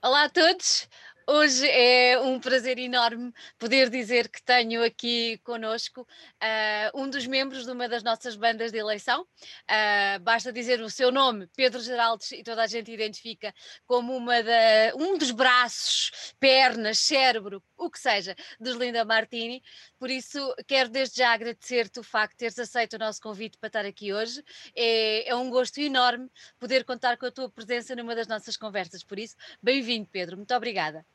[0.00, 0.88] Olá a todos!
[1.26, 7.64] Hoje é um prazer enorme poder dizer que tenho aqui conosco uh, um dos membros
[7.64, 9.22] de uma das nossas bandas de eleição.
[9.22, 13.52] Uh, basta dizer o seu nome, Pedro Geraldes, e toda a gente identifica
[13.86, 19.62] como uma da, um dos braços, pernas, cérebro, o que seja, dos Linda Martini.
[19.98, 23.68] Por isso, quero desde já agradecer-te o facto de teres aceito o nosso convite para
[23.68, 24.42] estar aqui hoje.
[24.74, 29.02] É, é um gosto enorme poder contar com a tua presença numa das nossas conversas.
[29.02, 30.36] Por isso, bem-vindo, Pedro.
[30.36, 31.06] Muito obrigada.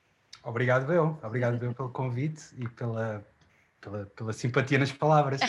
[0.44, 1.20] Obrigado, eu.
[1.24, 3.26] Obrigado, eu, pelo convite e pela,
[3.84, 5.42] pela, pela, simpatia nas palavras.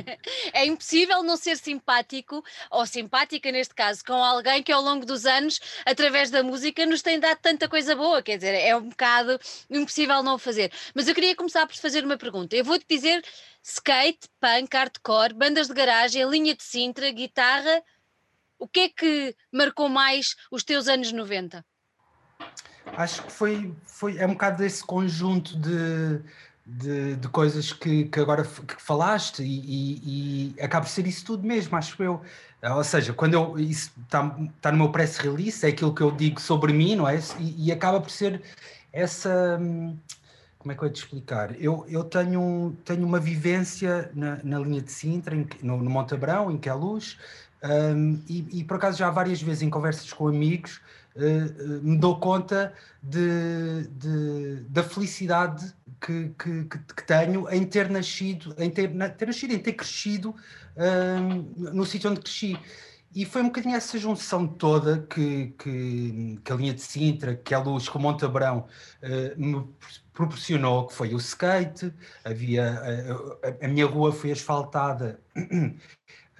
[0.52, 5.26] é impossível não ser simpático, ou simpática neste caso, com alguém que ao longo dos
[5.26, 8.22] anos, através da música, nos tem dado tanta coisa boa.
[8.22, 10.72] Quer dizer, é um bocado impossível não fazer.
[10.94, 12.56] Mas eu queria começar por te fazer uma pergunta.
[12.56, 13.22] Eu vou-te dizer
[13.62, 17.82] skate, punk, hardcore, bandas de garagem, linha de Sintra, guitarra.
[18.58, 21.64] O que é que marcou mais os teus anos 90?
[22.96, 26.20] acho que foi, foi é um bocado desse conjunto de,
[26.78, 31.24] de, de coisas que, que agora que falaste e, e, e, acaba por ser isso
[31.24, 32.20] tudo mesmo, acho eu.
[32.62, 36.10] Ou seja, quando eu isso está tá no meu press release, é aquilo que eu
[36.10, 37.18] digo sobre mim, não é?
[37.38, 38.40] E, e acaba por ser
[38.92, 39.58] essa.
[40.58, 41.60] Como é que eu ia te explicar?
[41.60, 46.14] Eu, eu tenho, tenho uma vivência na, na linha de Sintra, em, no, no Monte
[46.14, 46.74] Abrão, em que é
[47.64, 50.80] um, e, e por acaso já várias vezes em conversas com amigos
[51.16, 58.54] uh, me dou conta de, de, da felicidade que, que, que, tenho em ter nascido,
[58.58, 60.34] em ter, ter nascido, em ter crescido
[61.56, 62.58] no sítio onde cresci.
[63.14, 67.54] E foi um bocadinho essa junção toda que, que, que a linha de Sintra, que
[67.54, 68.66] a luz com Monte Abrão
[69.02, 69.68] uh, me
[70.14, 71.92] proporcionou, que foi o skate,
[72.24, 72.80] havia,
[73.60, 75.78] a, a minha rua foi asfaltada uh,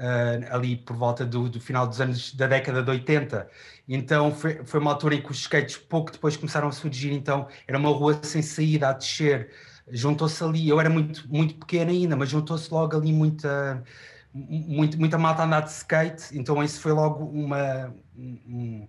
[0.50, 3.50] ali por volta do, do, final dos anos da década de 80.
[3.94, 7.46] Então foi, foi uma altura em que os skates pouco depois começaram a surgir, então
[7.68, 9.50] era uma rua sem saída a descer.
[9.90, 13.84] Juntou-se ali, eu era muito, muito pequeno ainda, mas juntou-se logo ali muita,
[14.32, 18.88] muito, muita malta a andar de skate, então isso foi logo uma, um,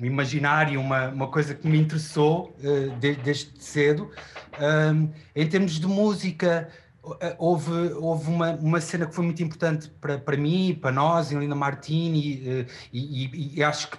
[0.00, 4.12] um imaginário, uma, uma coisa que me interessou uh, desde cedo.
[4.60, 6.89] Um, em termos de música, eh,
[7.38, 11.38] houve, houve uma, uma cena que foi muito importante para, para mim, para nós, em
[11.38, 13.98] Lina Martini, eh, e, e, e, acho que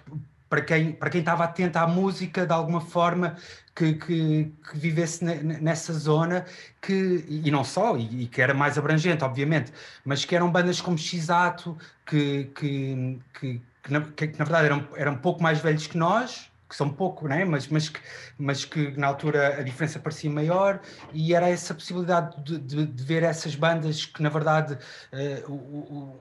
[0.50, 3.38] para quem, para quem estava atento à música, de alguma forma,
[3.74, 6.46] que, que, que vivesse nessa zona,
[6.82, 9.72] que, e não só, e, e, que era mais abrangente, obviamente,
[10.04, 14.88] mas que eram bandas como X-Ato, que, que, que, que, na, que, na verdade eram,
[14.98, 17.44] eram um pouco mais velhos que nós, que são pouco, né?
[17.44, 18.00] mas, mas, que,
[18.38, 20.80] mas que na altura a diferença parecia maior
[21.12, 24.78] e era essa possibilidade de, de, de ver essas bandas que na verdade
[25.12, 26.20] uh, uh,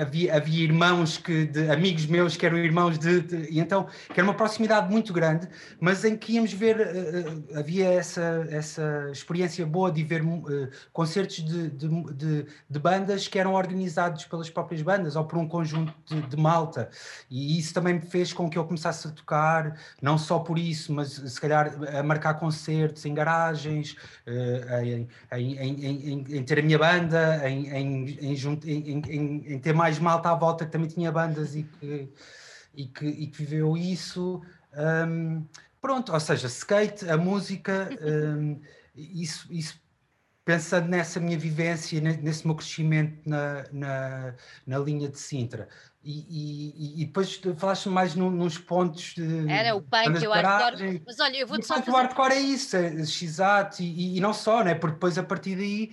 [0.00, 4.26] havia, havia irmãos que, de amigos meus que eram irmãos de, e então que era
[4.26, 5.46] uma proximidade muito grande,
[5.78, 10.22] mas em que íamos ver, uh, havia essa, essa experiência boa de ver
[10.90, 15.92] concertos de, de, de, bandas que eram organizados pelas próprias bandas ou por um conjunto
[16.06, 16.88] de, de malta
[17.30, 19.65] e isso também me fez com que eu começasse a tocar
[20.00, 23.96] não só por isso, mas se calhar a marcar concertos em garagens,
[25.32, 28.16] em, em, em, em, ter a minha banda, em,
[29.60, 32.08] ter mais malta à volta que também tinha bandas e que,
[32.74, 34.42] e que, e que viveu isso.
[34.76, 35.44] Um,
[35.80, 38.60] pronto, ou seja, skate, a música, um,
[38.94, 39.80] isso, isso
[40.46, 44.34] pensando nessa minha vivência, nesse meu crescimento na, na,
[44.64, 45.68] na linha de Sintra.
[46.08, 49.50] E, e, e depois falaste mais num, nos pontos de.
[49.50, 51.02] Era o punk, o hardcore.
[51.04, 51.74] Mas olha, eu vou-te só.
[51.74, 51.90] Fazer...
[51.90, 53.38] O hardcore é isso, é x
[53.80, 54.76] e, e, não só, né?
[54.76, 55.90] porque depois a partir daí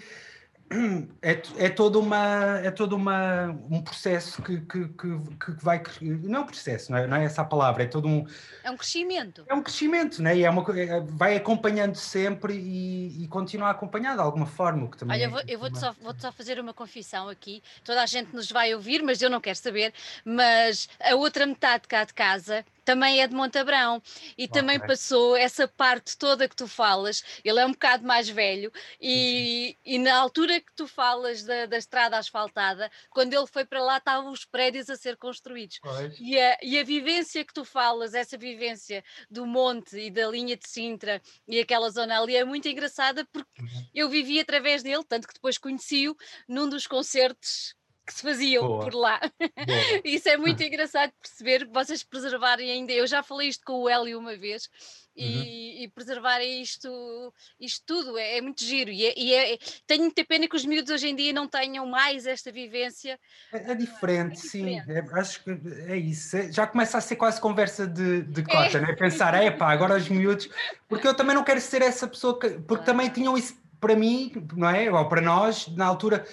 [1.22, 5.81] é, é todo, uma, é todo uma, um processo que, que, que, que vai.
[6.01, 8.25] Não é um processo, não é, não é essa a palavra, é todo um.
[8.63, 9.45] É um crescimento.
[9.47, 10.38] É um crescimento, né?
[10.38, 14.89] e é uma, é, vai acompanhando sempre e, e continua a acompanhar de alguma forma.
[14.89, 17.61] Que também Olha, é, eu vou, eu vou-te só, vou só fazer uma confissão aqui.
[17.84, 19.94] Toda a gente nos vai ouvir, mas eu não quero saber.
[20.25, 24.02] Mas a outra metade cá de casa também é de Montabrão
[24.38, 24.48] e okay.
[24.48, 27.24] também passou essa parte toda que tu falas.
[27.44, 28.72] Ele é um bocado mais velho
[29.02, 33.82] e, e na altura que tu falas da, da, estrada asfaltada, quando ele foi para
[33.82, 35.80] lá estavam os prédios a ser construídos.
[36.20, 40.58] E a, e a vivência que tu falas, essa vivência do monte e da linha
[40.58, 43.88] de Sintra e aquela zona ali é muito engraçada porque uhum.
[43.94, 46.16] eu vivi através dele, tanto que depois conheci-o
[46.47, 48.84] num dos concertos que se faziam Boa.
[48.84, 49.20] por lá.
[50.03, 52.91] Isso é muito engraçado perceber vocês preservarem ainda.
[52.91, 54.70] Eu já falei isto com o Hélio uma vez.
[55.16, 55.44] E, uhum.
[55.84, 56.90] e preservarem isto,
[57.59, 60.66] isto tudo é, é muito giro e, é, e é, tenho muita pena que os
[60.66, 63.20] miúdos hoje em dia não tenham mais esta vivência
[63.53, 65.52] é, é diferente, é sim é, acho que
[65.88, 68.94] é isso é, já começa a ser quase conversa de, de cota, né?
[68.94, 70.50] pensar, é pá, agora os miúdos
[70.90, 72.85] porque eu também não quero ser essa pessoa que, porque ah.
[72.88, 74.90] também tinham isso para mim, não é?
[74.90, 76.26] Ou para nós, na altura,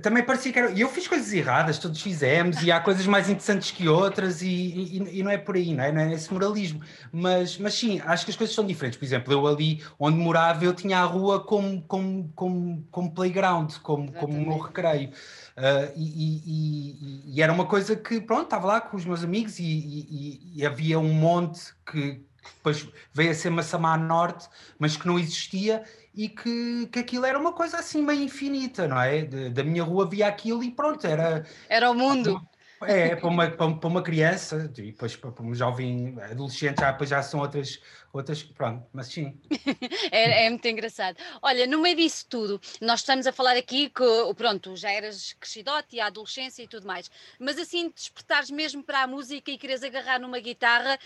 [0.00, 0.70] também parecia que era.
[0.70, 4.48] E eu fiz coisas erradas, todos fizemos, e há coisas mais interessantes que outras, e,
[4.48, 5.92] e, e, não é por aí, não é?
[5.92, 6.80] Não é esse moralismo.
[7.12, 8.98] Mas, mas sim, acho que as coisas são diferentes.
[8.98, 13.72] Por exemplo, eu ali onde morava, eu tinha a rua como, como, como, como playground,
[13.82, 15.10] como, como o meu recreio.
[15.56, 20.62] Uh, e, e, era uma coisa que, pronto, estava lá com os meus amigos e,
[20.64, 22.24] havia um monte que
[22.56, 24.48] depois veio a ser Massamá Norte,
[24.78, 29.00] mas que não existia e que, que aquilo era uma coisa assim meio infinita, não
[29.00, 29.22] é?
[29.22, 31.46] De, da minha rua via aquilo e pronto, era.
[31.68, 32.40] Era o mundo.
[32.84, 37.22] É, para uma, para uma criança, e depois para um jovem adolescente, já, depois já
[37.22, 37.80] são outras,
[38.12, 39.38] outras, pronto, mas sim.
[40.10, 41.16] é, é, muito engraçado.
[41.40, 45.94] Olha, no meio disso tudo, nós estamos a falar aqui que, pronto, já eras crescidote
[45.96, 47.08] e a adolescência e tudo mais,
[47.38, 50.98] mas assim, despertares mesmo para a música e queres agarrar numa guitarra,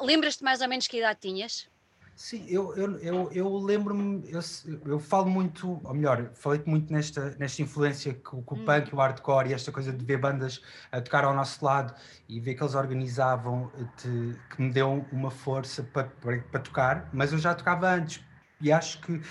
[0.00, 1.66] lembras-te mais ou menos que idade tinhas?
[2.16, 4.40] Sim, eu, eu, eu, eu lembro-me, eu,
[4.86, 8.64] eu falo muito, ou melhor, falei muito nesta, nesta influência que, que o hum.
[8.64, 10.62] punk, o hardcore e esta coisa de ver bandas
[10.92, 11.92] a tocar ao nosso lado
[12.28, 17.10] e ver que eles organizavam, te, que me deu uma força para, para, para tocar,
[17.12, 18.24] mas eu já tocava antes,
[18.60, 19.22] e acho que uh, uh,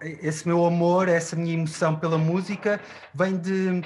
[0.00, 2.80] esse meu amor, essa minha emoção pela música
[3.12, 3.82] vem de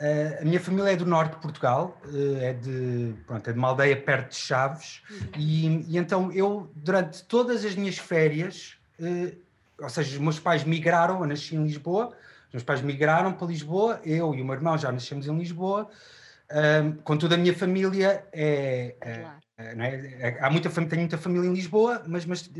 [0.00, 3.58] Uh, a minha família é do norte de Portugal, uh, é, de, pronto, é de
[3.58, 5.18] uma aldeia perto de Chaves, uhum.
[5.36, 9.36] e, e, então eu, durante todas as minhas férias, uh,
[9.78, 12.16] ou seja, os meus pais migraram, eu nasci em Lisboa,
[12.48, 15.86] os meus pais migraram para Lisboa, eu e o meu irmão já nascemos em Lisboa,
[17.04, 19.26] contudo a minha família é, é,
[19.56, 19.76] é,
[20.18, 22.50] é, há muita, tenho muita família em Lisboa, mas, mas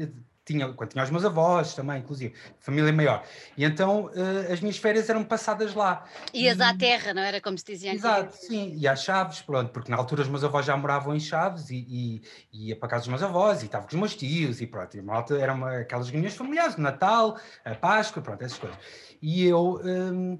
[0.50, 3.24] tinha, quando tinha os meus avós também, inclusive, família maior.
[3.56, 6.04] E então uh, as minhas férias eram passadas lá.
[6.34, 6.62] Ias e...
[6.62, 9.96] à terra, não era como se dizia Exato, sim, e às Chaves, pronto, porque na
[9.96, 13.22] altura os meus avós já moravam em Chaves e, e, ia para casa dos meus
[13.22, 16.34] avós e estava com os meus tios e pronto, e malta eram uma, aquelas reuniões
[16.34, 18.78] familiares, o Natal, a Páscoa, pronto, essas coisas.
[19.22, 19.80] E eu.
[19.84, 20.38] Um,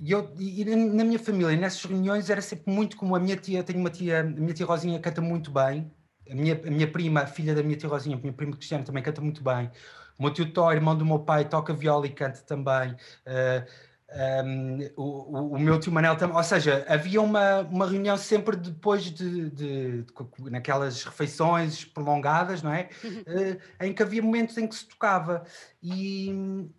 [0.00, 3.62] e, eu, e na minha família, nessas reuniões, era sempre muito como a minha tia,
[3.62, 5.90] tenho uma tia, a minha tia Rosinha canta muito bem,
[6.30, 8.84] a minha, a minha prima, a filha da minha tia Rosinha, a minha prima Cristiana
[8.84, 9.70] também canta muito bem.
[10.18, 12.92] O meu tio Tó, irmão do meu pai, toca viola e canta também.
[12.92, 13.66] Uh,
[14.16, 18.54] ah, um, o, o, meu tio Manel também, ou seja, havia uma, uma reunião sempre
[18.54, 22.88] depois de, de, de, de naquelas refeições prolongadas, não é?
[23.02, 25.42] Uh, em que havia momentos em que se tocava
[25.82, 26.30] e,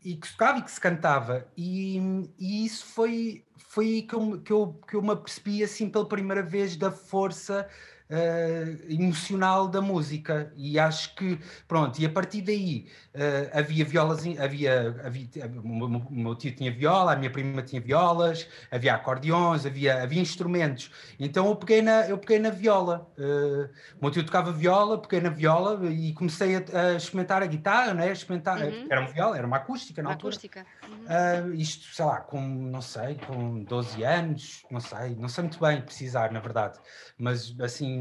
[0.04, 2.00] e que se tocava e que se cantava, e,
[2.40, 6.42] e isso foi, foi que eu, que, eu, que eu me apercebi assim pela primeira
[6.42, 7.68] vez da força
[8.10, 14.20] uh, emocional da música e acho que pronto e a partir daí uh, havia violas
[14.40, 15.28] havia, havia
[15.64, 20.92] o meu tio tinha viola a minha prima tinha violas havia acordeões havia havia instrumentos
[21.20, 23.70] então eu peguei na eu peguei na viola uh,
[24.00, 27.94] o meu tio tocava viola peguei na viola e comecei a, a experimentar a guitarra
[27.94, 28.88] né experimentar uhum.
[28.90, 30.66] era uma viola era uma acústica na uma altura acústica.
[30.88, 31.54] Uhum.
[31.54, 35.82] isto sei lá com não sei com 12 anos não sei não sei muito bem
[35.82, 36.80] precisar na verdade
[37.18, 37.95] mas assim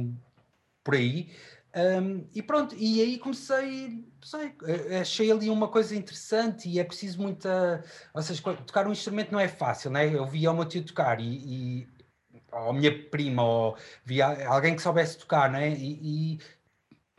[0.83, 1.31] por aí.
[1.77, 4.55] Um, e pronto, e aí comecei, sei,
[5.01, 7.83] achei ali uma coisa interessante e é preciso muita.
[8.15, 10.15] Ou seja, tocar um instrumento não é fácil, né?
[10.15, 11.89] Eu via o meu tio tocar e, e
[12.53, 15.71] ou a minha prima, ou via alguém que soubesse tocar, né?
[15.71, 16.41] E, e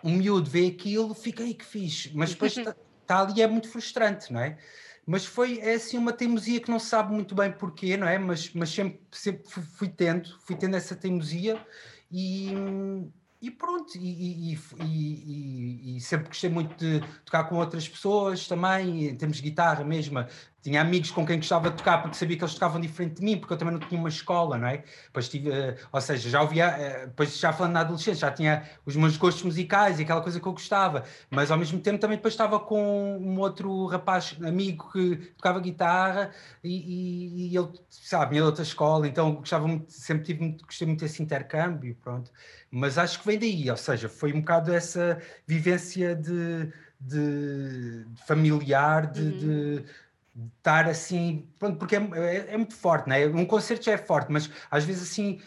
[0.03, 3.67] um miúdo vê aquilo, fica aí que fixe, mas depois está tá ali é muito
[3.67, 4.57] frustrante, não é?
[5.05, 8.17] Mas foi é assim uma teimosia que não se sabe muito bem porquê, não é?
[8.17, 11.63] Mas, mas sempre, sempre fui tendo, fui tendo essa teimosia
[12.11, 12.51] e,
[13.41, 19.15] e pronto, e, e, e, sempre gostei muito de tocar com outras pessoas também, em
[19.15, 20.19] termos de guitarra mesmo,
[20.65, 23.37] tinha amigos com quem gostava de tocar porque sabia que eles tocavam diferente de mim,
[23.37, 24.83] porque eu também não tinha uma escola, não é?
[25.05, 28.63] Depois tive, uh, ou seja, já ouvia, uh, depois já falando na adolescência, já tinha
[28.83, 32.17] os meus gostos musicais e aquela coisa que eu gostava, mas ao mesmo tempo também
[32.17, 36.31] depois estava com um outro rapaz, amigo que tocava guitarra
[36.63, 40.87] e, e, e ele, sabe, de outra escola, então gostava muito, sempre tive muito, gostei
[40.87, 42.31] muito desse intercâmbio, pronto.
[42.71, 48.25] Mas acho que vem daí, ou seja, foi um bocado essa vivência de, de, de
[48.25, 49.37] familiar, de, uhum.
[49.37, 49.85] de
[50.57, 53.25] estar assim, porque é, é, é, muito forte, né?
[53.27, 55.39] Um concerto já é forte, mas às vezes assim,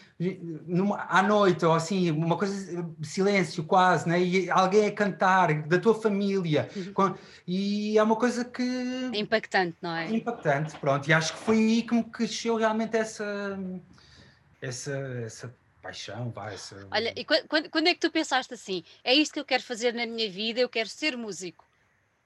[0.65, 4.19] numa, à noite ou assim, uma coisa, silêncio quase, né?
[4.19, 6.93] E alguém a cantar da tua família, uhum.
[6.93, 7.15] com,
[7.45, 8.63] e é uma coisa que.
[9.13, 10.09] Impactante, não é?
[10.09, 11.07] Impactante, pronto.
[11.07, 13.59] E acho que foi aí que me cresceu realmente essa.
[14.59, 16.55] essa, essa paixão, vai.
[16.55, 16.87] Essa...
[16.89, 18.83] Olha, e quando, quando é que tu pensaste assim?
[19.03, 21.68] É isto que eu quero fazer na minha vida, eu quero ser músico?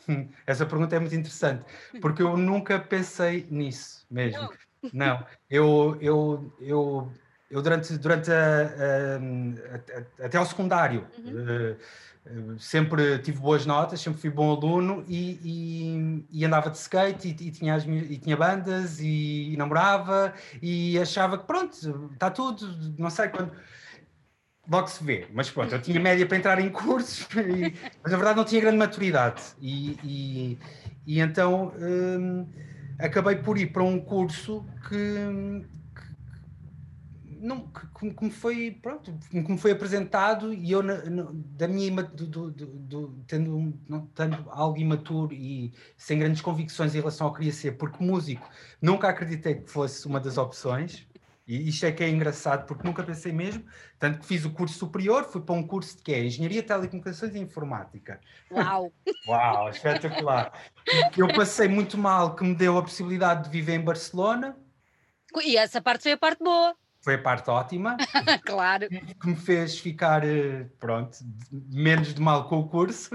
[0.45, 1.63] Essa pergunta é muito interessante,
[2.01, 4.49] porque eu nunca pensei nisso mesmo.
[4.91, 5.25] Não, Não.
[5.49, 7.11] eu, eu, eu,
[7.49, 11.75] eu durante, durante a, a, a, até ao secundário uhum.
[11.75, 17.27] uh, sempre tive boas notas, sempre fui bom aluno e, e, e andava de skate
[17.27, 22.95] e, e, tinha as, e tinha bandas e, namorava e achava que pronto, está tudo,
[22.97, 23.51] não sei quando
[24.69, 25.27] logo se vê.
[25.33, 28.61] Mas pronto, eu tinha média para entrar em cursos, e, mas na verdade não tinha
[28.61, 29.41] grande maturidade.
[29.59, 30.57] E, e,
[31.05, 32.47] e então hum,
[32.99, 35.65] acabei por ir para um curso que,
[35.95, 36.13] que
[37.41, 42.25] não, que, que, me foi pronto, que me foi apresentado e eu da minha do,
[42.25, 47.39] do, do, tendo, não, tendo algo imaturo e sem grandes convicções em relação ao que
[47.39, 48.49] queria ser, porque músico
[48.81, 51.05] nunca acreditei que fosse uma das opções.
[51.45, 53.65] E isto é que é engraçado, porque nunca pensei mesmo,
[53.99, 57.35] tanto que fiz o curso superior, fui para um curso de que é Engenharia, Telecomunicações
[57.35, 58.21] e Informática.
[58.49, 58.93] Uau!
[59.27, 60.53] Uau, espetacular!
[61.17, 64.55] Eu passei muito mal, que me deu a possibilidade de viver em Barcelona.
[65.43, 66.75] E essa parte foi a parte boa.
[67.01, 67.97] Foi a parte ótima.
[68.45, 68.87] claro.
[68.87, 71.17] Que me fez ficar, eh, pronto,
[71.51, 73.09] menos de mal com o curso.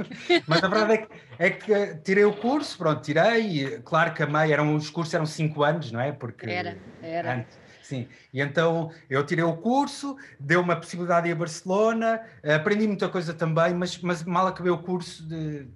[0.46, 3.80] Mas a verdade é que, é que tirei o curso, pronto, tirei.
[3.80, 6.12] Claro que a meia, eram, os cursos eram cinco anos, não é?
[6.12, 7.36] Porque era, era.
[7.36, 7.58] Antes,
[7.88, 12.20] Sim, e então eu tirei o curso, deu uma possibilidade a Barcelona,
[12.54, 15.66] aprendi muita coisa também, mas, mas mal acabei o curso, de,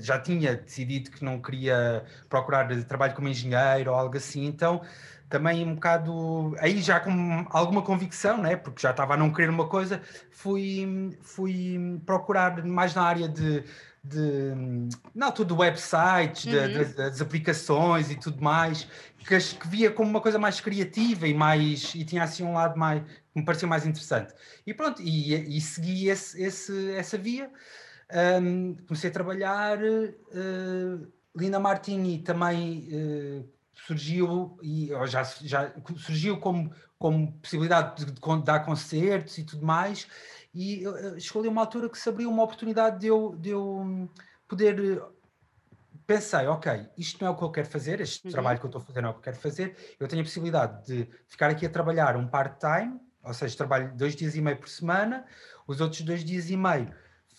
[0.00, 4.80] já tinha decidido que não queria procurar trabalho como engenheiro ou algo assim, então
[5.28, 8.56] também um bocado, aí já com alguma convicção, né?
[8.56, 13.62] porque já estava a não querer uma coisa, fui, fui procurar mais na área de
[14.04, 14.52] de
[15.14, 16.68] na altura do website, uhum.
[16.68, 21.28] de, de, das aplicações e tudo mais, que, que, via como uma coisa mais criativa
[21.28, 24.34] e mais e tinha assim um lado mais que me parecia mais interessante.
[24.66, 27.50] E pronto, e, e segui esse, esse, essa via.
[28.42, 29.78] Um, comecei a trabalhar.
[29.78, 38.42] Uh, Lina Martini também uh, surgiu e já, já surgiu como, como possibilidade de, de
[38.44, 40.06] dar concertos e tudo mais
[40.54, 44.10] e ali uma altura que se abriu uma oportunidade de eu, de eu
[44.46, 45.02] poder.
[46.06, 48.32] Pensei, ok, isto não é o que eu quero fazer, este uhum.
[48.32, 49.76] trabalho que eu estou a fazer não é o que eu quero fazer.
[49.98, 54.16] Eu tenho a possibilidade de ficar aqui a trabalhar um part-time, ou seja, trabalho dois
[54.16, 55.24] dias e meio por semana,
[55.66, 56.92] os outros dois dias e meio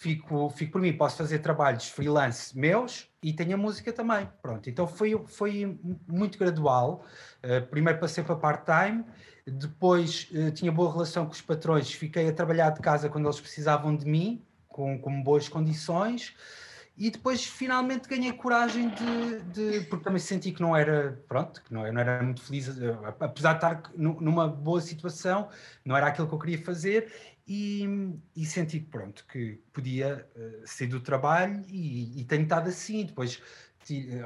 [0.04, 4.30] fico, fico por mim, posso fazer trabalhos freelance meus e tenho a música também.
[4.42, 7.06] Pronto, então foi, foi muito gradual.
[7.42, 9.06] Uh, primeiro passei para part-time
[9.46, 13.40] depois uh, tinha boa relação com os patrões, fiquei a trabalhar de casa quando eles
[13.40, 16.34] precisavam de mim, com, com boas condições,
[16.98, 21.74] e depois finalmente ganhei coragem de, de, porque também senti que não era pronto que
[21.74, 25.50] não, não era muito feliz eh, apesar de estar numa boa situação
[25.84, 27.12] não era aquilo que eu queria fazer
[27.48, 32.70] e, e senti que pronto que podia uh, sair do trabalho e, e tenho estado
[32.70, 33.42] assim depois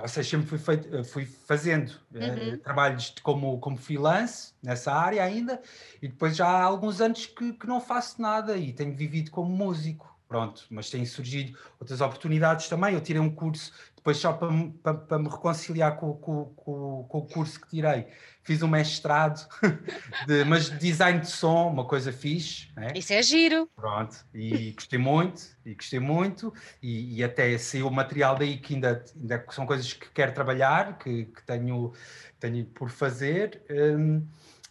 [0.01, 2.53] ou seja, sempre fui, feito, eh, fui fazendo eh, uhum.
[2.53, 5.59] uh, trabalhos como, como freelance nessa área ainda,
[6.01, 9.49] e depois já há alguns anos que, que não faço nada e tenho vivido como
[9.49, 10.15] músico.
[10.27, 12.93] Pronto, mas têm surgido outras oportunidades também.
[12.93, 13.71] Eu tirei um curso
[14.07, 14.49] depois só para,
[14.81, 18.07] para, para me reconciliar com, com, com, com, o curso que tirei,
[18.41, 19.45] fiz um mestrado,
[20.25, 22.69] de, mas de design de som, uma coisa fixe.
[22.73, 22.93] Né?
[22.95, 23.69] Isso é giro.
[23.75, 28.75] Pronto, e gostei muito, e gostei muito, e, e até saiu o material daí que
[28.75, 31.91] ainda, ainda são coisas que quero trabalhar, que, que tenho,
[32.39, 33.61] tenho por fazer.
[33.69, 34.25] Um,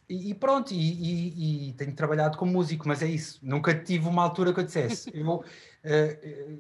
[0.08, 3.40] e, pronto, e, e, e, tenho trabalhado como músico, mas é isso.
[3.42, 5.44] Nunca tive uma altura que eu dissesse, eu,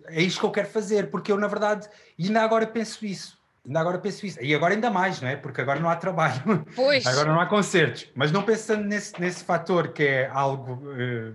[0.08, 3.36] é isto que eu quero fazer, porque eu, na verdade, ainda agora penso isso.
[3.66, 4.38] Ainda agora penso isso.
[4.40, 5.36] E agora ainda mais, não é?
[5.36, 6.64] Porque agora não há trabalho.
[6.76, 7.04] Pois.
[7.06, 8.08] Agora não há concertos.
[8.14, 11.34] Mas não pensando nesse, nesse fator que é algo uh,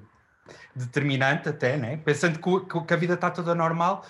[0.74, 1.98] determinante até, né?
[1.98, 4.06] Pensando que, que, a vida está toda normal.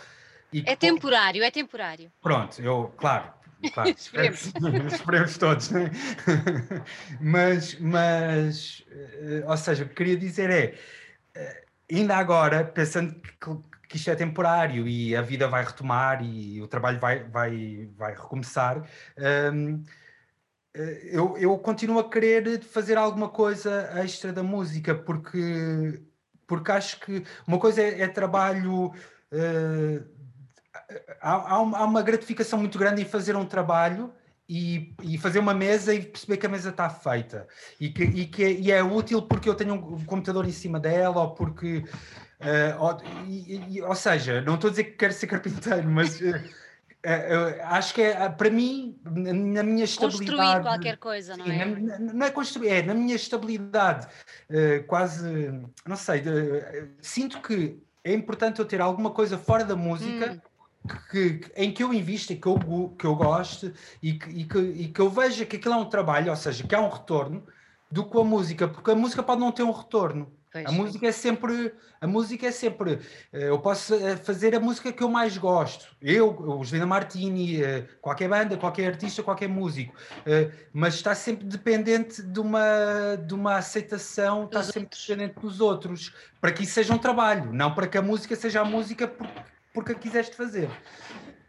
[0.54, 2.12] é temporário, é temporário.
[2.22, 3.34] Pronto, eu, claro,
[3.74, 4.52] Claro, esperemos.
[4.92, 5.92] esperemos todos, né?
[7.20, 10.76] mas, mas, eh, ou seja, o que queria dizer é,
[11.36, 16.62] eh, ainda agora, pensando que, que isto é temporário e a vida vai retomar e
[16.62, 18.82] o trabalho vai, vai, vai recomeçar,
[19.54, 19.84] um,
[20.74, 26.02] eh, eu, eu continuo a querer fazer alguma coisa extra da música, porque,
[26.48, 28.94] porque acho que uma coisa é, é trabalho.
[29.30, 30.06] Uh,
[31.20, 34.14] há, há, uma gratificação muito grande em fazer um trabalho
[34.48, 37.48] e, e, fazer uma mesa e perceber que a mesa está feita
[37.80, 40.80] e que, e que é, e é útil porque eu tenho um computador em cima
[40.80, 41.84] dela ou porque
[42.42, 46.36] uh, ou, e, ou, seja, não estou a dizer que quero ser carpinteiro, mas uh,
[46.36, 50.32] uh, acho que é para mim, na minha estabilidade.
[50.32, 51.66] Construir qualquer coisa, não é?
[51.66, 54.08] Na, não é construir, é na minha estabilidade,
[54.88, 55.52] quase,
[55.88, 56.24] não sei,
[57.02, 60.34] sinto que é importante eu ter alguma coisa fora da música.
[60.34, 60.52] Hum
[61.12, 63.72] que, que, em que eu invisto e que eu, que eu gosto
[64.02, 66.66] e que, e, que, e que eu veja que aquilo é um trabalho, ou seja,
[66.66, 67.46] que há um retorno,
[67.92, 70.32] do que a música, porque a música pode não ter um retorno.
[70.52, 73.00] Pois, a música é sempre, a música é sempre,
[73.32, 75.96] eh, eu posso eh, fazer a música que eu mais gosto.
[76.02, 79.94] Eu, o Juliana Martini, eh, qualquer banda, qualquer artista, qualquer músico,
[80.74, 86.52] mas está sempre dependente de uma, de uma aceitação, está sempre dependente dos outros, para
[86.52, 89.94] que isso seja um trabalho, não para que a música seja a música porque porque
[89.94, 90.70] a quiseste fazer.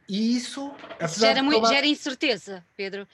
[0.08, 0.72] E isso.
[1.00, 3.06] isso gera, muito, gera incerteza, Pedro.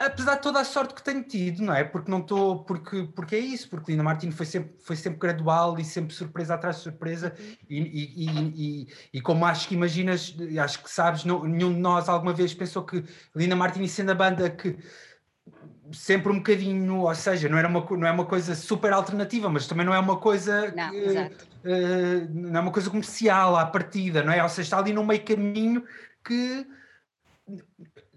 [0.00, 1.84] Apesar de toda a sorte que tenho tido, não é?
[1.84, 2.64] Porque não estou.
[2.64, 6.54] Porque, porque é isso, porque Lina Martins foi sempre, foi sempre gradual e sempre surpresa
[6.54, 7.34] atrás de surpresa.
[7.68, 8.26] E, e,
[8.56, 12.54] e, e, como acho que imaginas, acho que sabes, não, nenhum de nós alguma vez
[12.54, 13.04] pensou que
[13.36, 14.78] Lina Martins, sendo a banda que
[15.92, 19.66] sempre um bocadinho, ou seja, não, era uma, não é uma coisa super alternativa, mas
[19.66, 24.22] também não é uma coisa não, que, uh, não é uma coisa comercial à partida,
[24.22, 24.42] não é?
[24.42, 25.84] Ou seja, está ali no meio caminho
[26.24, 26.66] que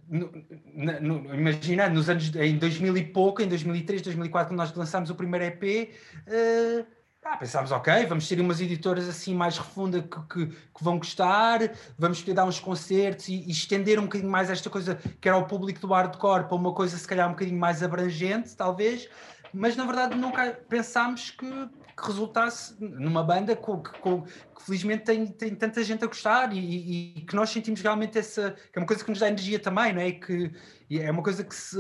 [0.08, 0.32] no,
[1.02, 5.16] no, imagina, nos anos em 2000 e pouco, em 2003, 2004, quando nós lançámos o
[5.16, 5.90] primeiro EP,
[6.28, 6.86] uh,
[7.26, 11.60] ah, pensámos, ok, vamos ter umas editoras assim mais refunda que, que, que, vão gostar,
[11.98, 15.38] vamos poder dar uns concertos e, e, estender um bocadinho mais esta coisa que era
[15.38, 19.10] o público do hardcore para uma coisa se calhar um bocadinho mais abrangente, talvez,
[19.54, 25.28] mas na verdade nunca pensámos que, que resultasse numa banda com, com, que felizmente tem,
[25.28, 28.82] tem tanta gente a gostar e, e, e, que nós sentimos realmente essa, que é
[28.82, 30.12] uma coisa que nos dá energia também, não é?
[30.12, 30.52] Que
[30.92, 31.78] é uma coisa que se,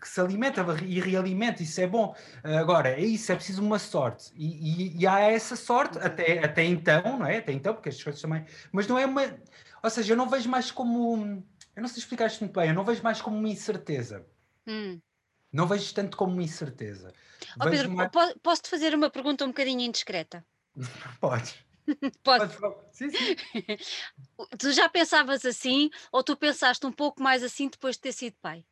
[0.00, 2.14] que se alimenta e realimenta, isso é bom.
[2.42, 4.32] Agora, é isso, é preciso uma sorte.
[4.34, 7.38] E, e, e há essa sorte até, até então, não é?
[7.38, 8.44] Até então, porque estas coisas também.
[8.72, 9.22] Mas não é uma.
[9.82, 11.42] Ou seja, eu não vejo mais como.
[11.76, 14.26] Eu não sei explicar isto muito bem, eu não vejo mais como uma incerteza.
[14.66, 15.00] Hum.
[15.52, 17.12] Não vejo tanto como uma incerteza.
[17.60, 18.10] Oh, Pedro, mais...
[18.42, 20.44] posso-te fazer uma pergunta um bocadinho indiscreta?
[21.20, 21.66] Pode.
[22.22, 22.54] Pode.
[22.92, 23.36] Sim, sim.
[24.58, 28.36] tu já pensavas assim ou tu pensaste um pouco mais assim depois de ter sido
[28.42, 28.64] pai?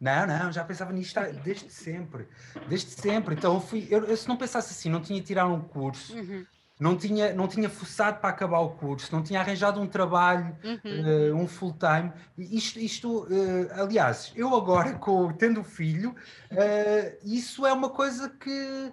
[0.00, 2.26] Não, não, já pensava nisto desde sempre.
[2.66, 3.34] Desde sempre.
[3.34, 6.46] Então, eu fui, eu, eu se não pensasse assim, não tinha tirado um curso, uhum
[6.80, 11.34] não tinha, não tinha forçado para acabar o curso, não tinha arranjado um trabalho, uhum.
[11.34, 12.10] uh, um full-time.
[12.38, 16.16] Isto, isto uh, aliás, eu agora, com, tendo filho,
[16.50, 18.92] uh, isso é uma coisa que,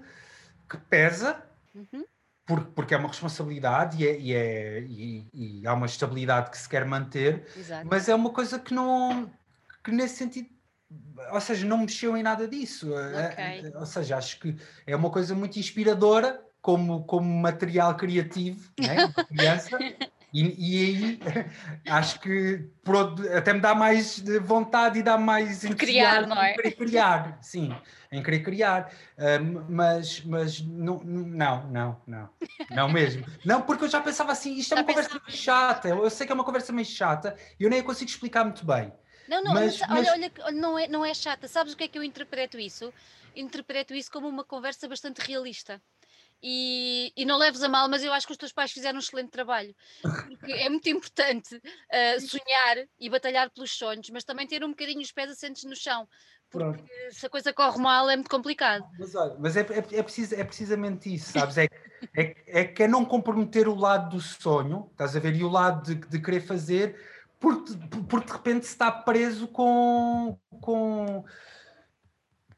[0.70, 1.42] que pesa,
[1.74, 2.04] uhum.
[2.46, 6.58] porque, porque é uma responsabilidade e, é, e, é, e, e, há uma estabilidade que
[6.58, 7.88] se quer manter, Exato.
[7.90, 9.32] mas é uma coisa que não,
[9.82, 10.50] que nesse sentido
[11.34, 12.94] ou seja, não mexeu em nada disso.
[12.94, 13.74] Okay.
[13.76, 18.96] Ou seja, acho que é uma coisa muito inspiradora como, como material criativo né,
[19.30, 19.78] criança.
[20.34, 21.20] E, e, aí
[21.90, 22.70] acho que
[23.36, 26.52] até me dá mais vontade e dá mais criar, não é?
[26.52, 27.74] Em querer criar, sim,
[28.12, 28.92] em querer criar.
[29.18, 32.30] Uh, mas mas não, não, não, não,
[32.70, 33.26] não mesmo.
[33.46, 35.88] Não, porque eu já pensava assim, isto é uma conversa meio chata.
[35.88, 38.92] Eu, sei que é uma conversa meio chata e eu nem consigo explicar muito bem.
[39.30, 40.08] Não, não, mas, mas, mas...
[40.10, 41.48] Olha, olha, não é, não é chata.
[41.48, 42.94] Sabes o que é que eu interpreto isso?
[43.34, 45.82] Interpreto isso como uma conversa bastante realista
[46.42, 49.00] e, e, não leves a mal, mas eu acho que os teus pais fizeram um
[49.00, 49.76] excelente trabalho.
[50.02, 55.02] Porque é muito importante uh, sonhar e batalhar pelos sonhos, mas também ter um bocadinho
[55.02, 56.08] os pés assentes no chão.
[56.50, 56.86] Porque Pronto.
[57.12, 58.86] se a coisa corre mal é muito complicado.
[58.98, 61.58] Mas, olha, mas é, é, é, preciso, é precisamente isso, sabes?
[61.58, 61.68] É,
[62.16, 65.36] é, é que é não comprometer o lado do sonho, estás a ver?
[65.36, 66.96] E o lado de, de querer fazer,
[67.40, 67.74] porque,
[68.08, 70.38] porque de repente se está preso com.
[70.62, 71.26] com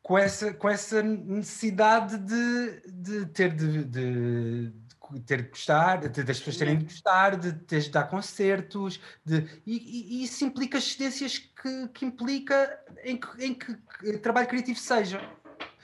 [0.10, 4.72] com essa, com essa necessidade de, de ter de, de,
[5.12, 9.00] de ter de gostar, de, das pessoas terem de gostar, de ter de dar concertos,
[9.24, 9.78] de, e,
[10.18, 15.22] e, isso implica as cedências que, que implica em que, em que trabalho criativo seja.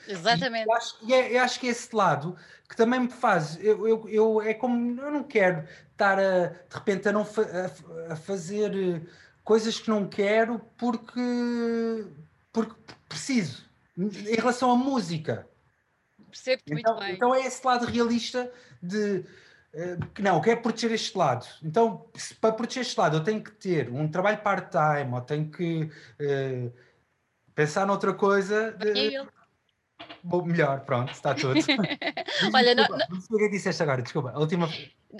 [0.07, 0.65] Exatamente.
[0.65, 2.35] E eu acho, e é, eu acho que é esse lado
[2.67, 3.63] que também me faz.
[3.63, 7.43] Eu, eu, eu, é como eu não quero estar a, de repente a, não fa,
[7.43, 9.07] a, a fazer
[9.43, 12.07] coisas que não quero porque,
[12.51, 12.73] porque
[13.07, 13.64] preciso
[13.97, 15.47] em relação à música.
[16.29, 17.15] Percebo-te então, muito bem.
[17.15, 19.23] Então é esse lado realista de
[19.73, 21.45] uh, que não, quero proteger este lado.
[21.63, 25.49] Então, se, para proteger este lado, eu tenho que ter um trabalho part-time, ou tenho
[25.49, 26.73] que uh,
[27.53, 28.71] pensar noutra coisa.
[28.73, 29.17] De,
[30.45, 31.53] melhor, pronto, está tudo.
[32.53, 33.19] Olha, desculpa, não, não...
[33.29, 34.69] o que disseste agora, desculpa, a última.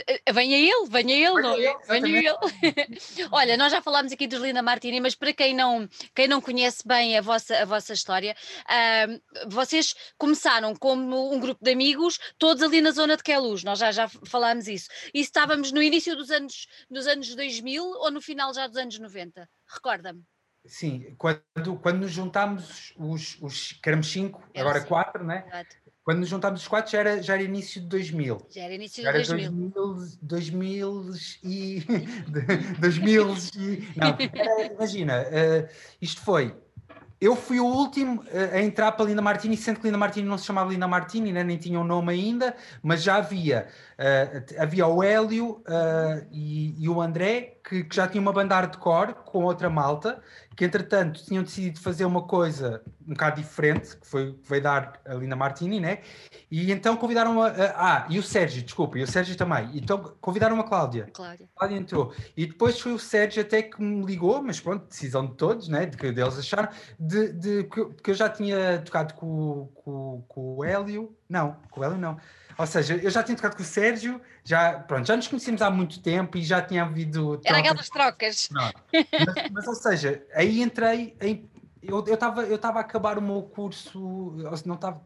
[0.08, 1.78] Eh, venha ele, venha ele, não é?
[1.88, 2.30] Venha ele.
[3.32, 6.86] Olha, nós já falámos aqui dos Linda Martini, mas para quem não, quem não conhece
[6.86, 12.62] bem a vossa, a vossa história, uh, vocês começaram como um grupo de amigos, todos
[12.64, 14.90] ali na zona de Queluz, nós já, já falámos isso.
[15.14, 19.00] E estávamos no início dos anos, dos anos 2000 ou no final já dos anos
[19.00, 19.48] 90?
[19.68, 20.24] Recorda-me.
[20.68, 24.88] Sim, quando, quando nos juntámos, os, os que éramos cinco, era agora assim.
[24.88, 25.44] quatro, né?
[25.48, 25.76] Exato.
[26.04, 28.48] Quando nos juntámos os quatro já era, já era início de 2000.
[28.50, 29.50] Já era início de 2000.
[30.22, 30.22] 2000.
[30.22, 31.12] 2000
[31.44, 31.86] e...
[32.80, 33.88] 2000 e...
[33.96, 35.68] Não, era, imagina, uh,
[36.00, 36.56] isto foi
[37.20, 38.24] eu fui o último
[38.54, 41.44] a entrar para Linda Martini, sendo que Linda Martini não se chamava Linda Martini, né?
[41.44, 46.90] nem tinha um nome ainda, mas já havia, uh, havia o Hélio uh, e, e,
[46.90, 50.22] o André, que, que, já tinham uma banda cor com outra malta,
[50.56, 55.00] que entretanto tinham decidido fazer uma coisa um bocado diferente, que foi que veio dar
[55.06, 56.00] a Linda Martini, né?
[56.50, 59.72] E então convidaram a, a, Ah, e o Sérgio, desculpa, e o Sérgio também.
[59.74, 61.10] Então convidaram a Cláudia.
[61.12, 61.50] Cláudia.
[61.56, 62.14] Cláudia entrou.
[62.38, 65.86] E depois foi o Sérgio até que me ligou, mas pronto, decisão de todos, né?
[65.86, 70.64] De que eles acharam, de, de, que, eu já tinha tocado com, com, com o
[70.64, 71.16] Hélio.
[71.28, 72.18] Não, com o Hélio não.
[72.58, 75.70] Ou seja, eu já tinha tocado com o Sérgio, já, pronto, já nos conhecíamos há
[75.70, 77.42] muito tempo e já tinha havido.
[77.44, 78.50] Era aquelas trocas.
[78.52, 81.50] Mas, mas, ou seja, aí entrei em.
[81.82, 85.02] Eu estava eu eu a acabar o meu curso, não estava.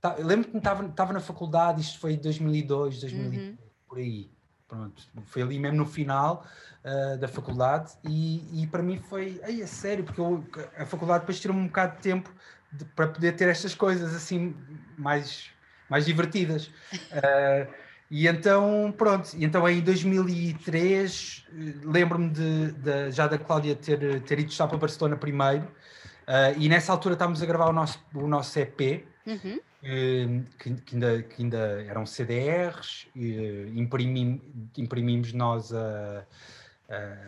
[0.00, 3.58] Tá, lembro que estava na faculdade, isto foi em 2002, 2003, uhum.
[3.88, 4.30] por aí.
[4.66, 6.46] Pronto, foi ali mesmo no final
[6.84, 10.44] uh, da faculdade e, e para mim foi, aí é sério, porque eu,
[10.78, 12.32] a faculdade depois tirou-me um bocado de tempo
[12.72, 14.54] de, para poder ter estas coisas assim
[14.96, 15.50] mais
[15.90, 16.66] mais divertidas.
[16.94, 17.66] Uh,
[18.10, 21.46] e então, pronto, então em 2003
[21.84, 26.68] lembro-me de, de, já da Cláudia ter, ter ido estar para Barcelona primeiro, uh, e
[26.68, 29.58] nessa altura estávamos a gravar o nosso, o nosso EP, uhum.
[29.58, 33.06] uh, que, que, ainda, que ainda eram CDRs,
[33.74, 34.40] imprimim,
[34.78, 36.24] imprimimos nós a.
[36.26, 36.59] Uh,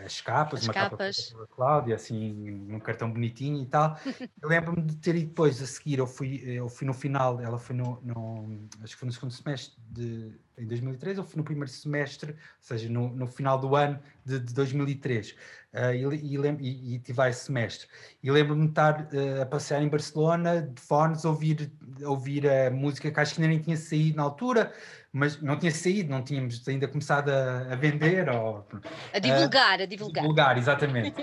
[0.05, 1.29] as capas, as uma capas.
[1.29, 3.96] capa da Cláudia, assim, num cartão bonitinho e tal.
[4.42, 7.59] eu lembro-me de ter ido depois a seguir, eu fui, eu fui no final, ela
[7.59, 11.44] foi no, no acho que foi no segundo semestre de em 2003, eu fui no
[11.44, 16.37] primeiro semestre, ou seja, no, no final do ano de, de 2003, uh, e, e,
[16.37, 17.88] e, e tive esse semestre.
[18.22, 21.72] E lembro-me de estar uh, a passear em Barcelona, de fones, ouvir,
[22.05, 24.72] ouvir a música que acho que ainda nem tinha saído na altura,
[25.12, 28.66] mas não tinha saído, não tínhamos ainda começado a, a vender ou
[29.12, 30.22] a divulgar, uh, a divulgar.
[30.22, 31.14] divulgar, exatamente.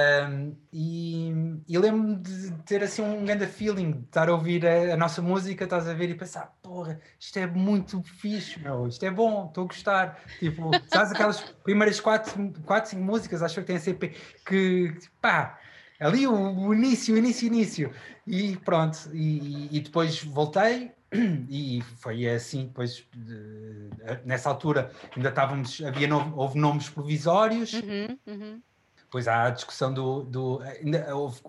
[0.72, 1.32] e,
[1.68, 5.20] e lembro-me de ter assim um grande feeling, de estar a ouvir a, a, nossa
[5.20, 9.48] música, estás a ver e pensar, porra, isto é muito fixe, meu, isto é bom,
[9.48, 10.18] estou a gostar.
[10.38, 14.14] Tipo, sabes aquelas primeiras quatro, quatro cinco músicas, acho que tem a CP,
[14.46, 15.58] que pá,
[16.00, 17.92] ali o, início, início, início.
[18.26, 20.95] E pronto, e, e depois voltei
[21.48, 23.90] e foi assim, depois de,
[24.24, 28.62] nessa altura ainda estávamos, havia no, houve nomes provisórios, uhum, uhum.
[28.96, 31.40] depois há a discussão do, do ainda houve,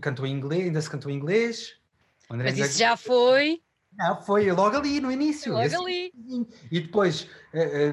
[0.00, 1.76] cantou em inglês, ainda se cantou em inglês.
[2.28, 3.60] Mas isso já foi.
[3.96, 5.52] Não, foi logo ali no início.
[5.52, 6.12] Logo ali.
[6.70, 7.90] E depois uh,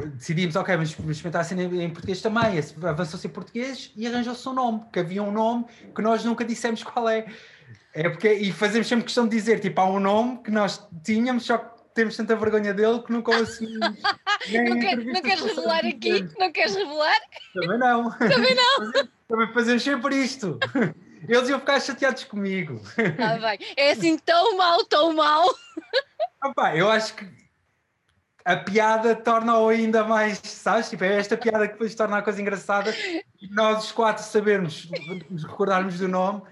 [0.00, 2.60] uh, decidimos, ok, vamos experimentar a cena em, em português também.
[2.88, 6.82] Avançou-se em português e arranjou-se um nome, porque havia um nome que nós nunca dissemos
[6.82, 7.26] qual é.
[7.94, 11.44] É porque, e fazemos sempre questão de dizer, tipo, há um nome que nós tínhamos,
[11.44, 13.80] só que temos tanta vergonha dele que nunca assumimos.
[14.50, 16.28] não, quer, não queres revelar aqui?
[16.38, 17.20] Não queres revelar?
[17.54, 18.10] Também não.
[18.18, 18.92] Também não.
[19.28, 20.58] Também fazemos sempre isto.
[21.28, 22.80] Eles iam ficar chateados comigo.
[23.18, 23.58] Ah, vai.
[23.76, 25.48] É assim tão mal, tão mal.
[26.44, 27.24] Opa, eu acho que
[28.44, 30.90] a piada torna-o ainda mais, sabes?
[30.90, 32.92] Tipo, é esta piada que depois torna a coisa engraçada
[33.40, 34.90] e nós os quatro sabermos,
[35.30, 36.42] nos recordarmos do nome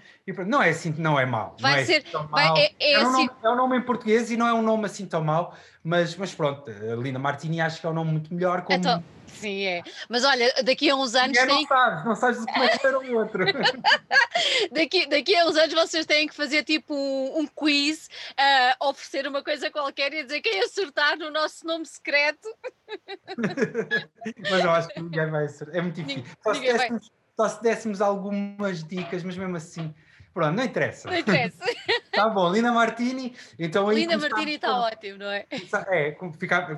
[0.47, 1.57] não é assim, não é mau.
[1.61, 3.27] Vai não é ser, assim vai, é, é, é, um assim...
[3.27, 6.15] nome, é, um nome, em português e não é um nome assim tão mau, mas,
[6.17, 8.63] mas pronto, a Linda Martini acho que é um nome muito melhor.
[8.63, 8.79] Como...
[8.79, 9.83] Então, sim, é.
[10.09, 11.39] Mas olha, daqui a uns anos.
[11.39, 11.47] tem...
[11.47, 13.45] Não sabes, não sabes como é que era o outro.
[14.73, 19.27] daqui, daqui a uns anos vocês têm que fazer tipo um, um quiz, uh, oferecer
[19.27, 22.49] uma coisa qualquer e dizer quem acertar no nosso nome secreto.
[24.51, 25.77] mas eu acho que ninguém vai acertar.
[25.77, 26.25] É muito difícil.
[26.43, 29.95] Só se, dessemos, só se dessemos algumas dicas, mas mesmo assim.
[30.33, 31.11] Pronto, não interessa.
[31.11, 31.65] Não interessa.
[32.13, 33.35] tá bom, Lina Martini.
[33.59, 35.45] Então Lina Martini está ótimo, não é?
[35.89, 36.17] É,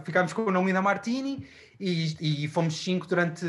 [0.04, 1.46] ficámos com o nome Lina Martini
[1.78, 3.46] e, e fomos cinco durante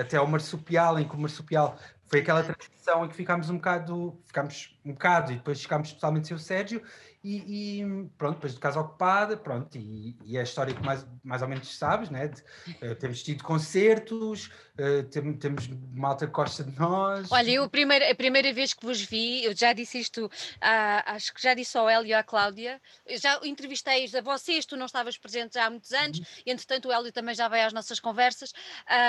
[0.00, 4.20] até o marsupial, em que o marsupial foi aquela transição em que ficámos um bocado,
[4.26, 6.82] ficámos um bocado e depois ficámos totalmente sem o Sérgio
[7.24, 11.06] e, e, pronto, depois de casa ocupada, pronto, e, e é a história que mais,
[11.22, 12.28] mais ou menos sabes, né?
[12.28, 12.42] De,
[12.86, 17.32] uh, temos tido concertos, uh, tem, temos malta que gosta de nós.
[17.32, 21.32] Olha, eu a primeira, a primeira vez que vos vi, eu já disse isto, acho
[21.32, 24.84] que já disse ao Hélio e à Cláudia, eu já entrevistei a vocês, tu não
[24.84, 26.24] estavas presente já há muitos anos, uhum.
[26.44, 28.52] e entretanto o Hélio também já veio às nossas conversas.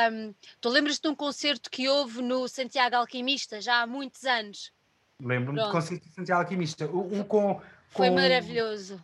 [0.10, 4.74] Um, tu lembras-te de um concerto que houve no Santiago Alquimista, já há muitos anos?
[5.22, 7.62] Lembro-me de concerto de Santiago Alquimista, um com
[7.96, 9.04] foi maravilhoso.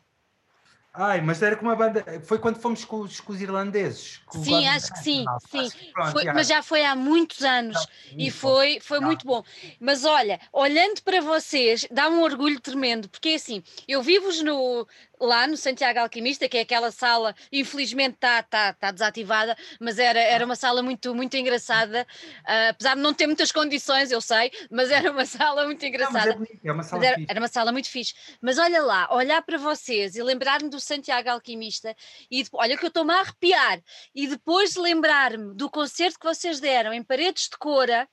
[0.94, 2.04] Ai, mas era com uma banda.
[2.26, 4.18] Foi quando fomos com, os, com os irlandeses.
[4.26, 5.70] Com sim, acho que sim, sim.
[5.94, 7.78] Pronto, foi, mas já foi há muitos anos
[8.12, 9.08] não, e foi, foi não.
[9.08, 9.42] muito bom.
[9.80, 14.86] Mas olha, olhando para vocês, dá um orgulho tremendo, porque é assim, eu vivo-vos no,
[15.22, 20.20] lá no Santiago Alquimista, que é aquela sala, infelizmente está tá, tá desativada, mas era,
[20.20, 22.08] era uma sala muito, muito engraçada,
[22.42, 26.36] uh, apesar de não ter muitas condições, eu sei, mas era uma sala muito engraçada.
[26.36, 28.16] Não, é, é, uma sala era, era, uma sala muito fixe.
[28.42, 31.96] Mas olha lá, olhar para vocês e lembrar-me do Santiago Alquimista,
[32.30, 33.80] e olha que eu estou-me a arrepiar,
[34.16, 38.10] e depois lembrar-me do concerto que vocês deram em Paredes de Cora,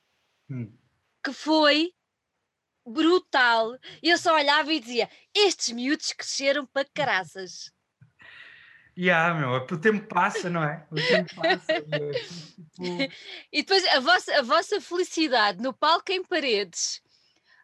[0.50, 0.70] hum.
[1.24, 1.92] que foi
[2.88, 3.76] brutal.
[4.02, 7.70] E eu só olhava e dizia: estes miúdos cresceram para caraças.
[8.96, 10.84] E yeah, meu, o tempo passa, não é?
[10.90, 11.72] O tempo passa.
[11.72, 13.14] É tipo...
[13.52, 17.00] E depois a vossa, a vossa felicidade no palco em paredes,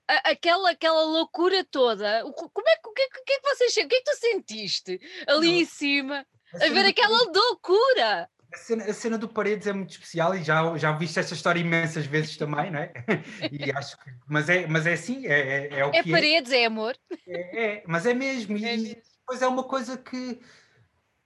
[0.06, 2.22] a, aquela, aquela loucura toda.
[2.22, 5.00] Como é, o, que, o que é que vocês O que é que tu sentiste
[5.26, 6.24] ali não, em cima?
[6.54, 8.30] A ver aquela loucura.
[8.54, 11.58] A cena, a cena, do Paredes é muito especial e já, já viste esta história
[11.58, 12.92] imensas vezes também, não é?
[13.50, 16.52] E acho que, mas, é, mas é assim, é, é, é o é que Paredes,
[16.52, 16.96] é, é amor.
[17.26, 18.56] É, é, mas é mesmo.
[18.56, 19.02] E é mesmo.
[19.18, 20.40] depois é uma coisa que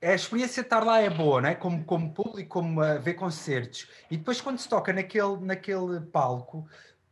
[0.02, 1.54] a experiência de estar lá é boa, não é?
[1.54, 3.86] Como, como público, como a ver concertos.
[4.10, 6.66] E depois quando se toca naquele, naquele palco,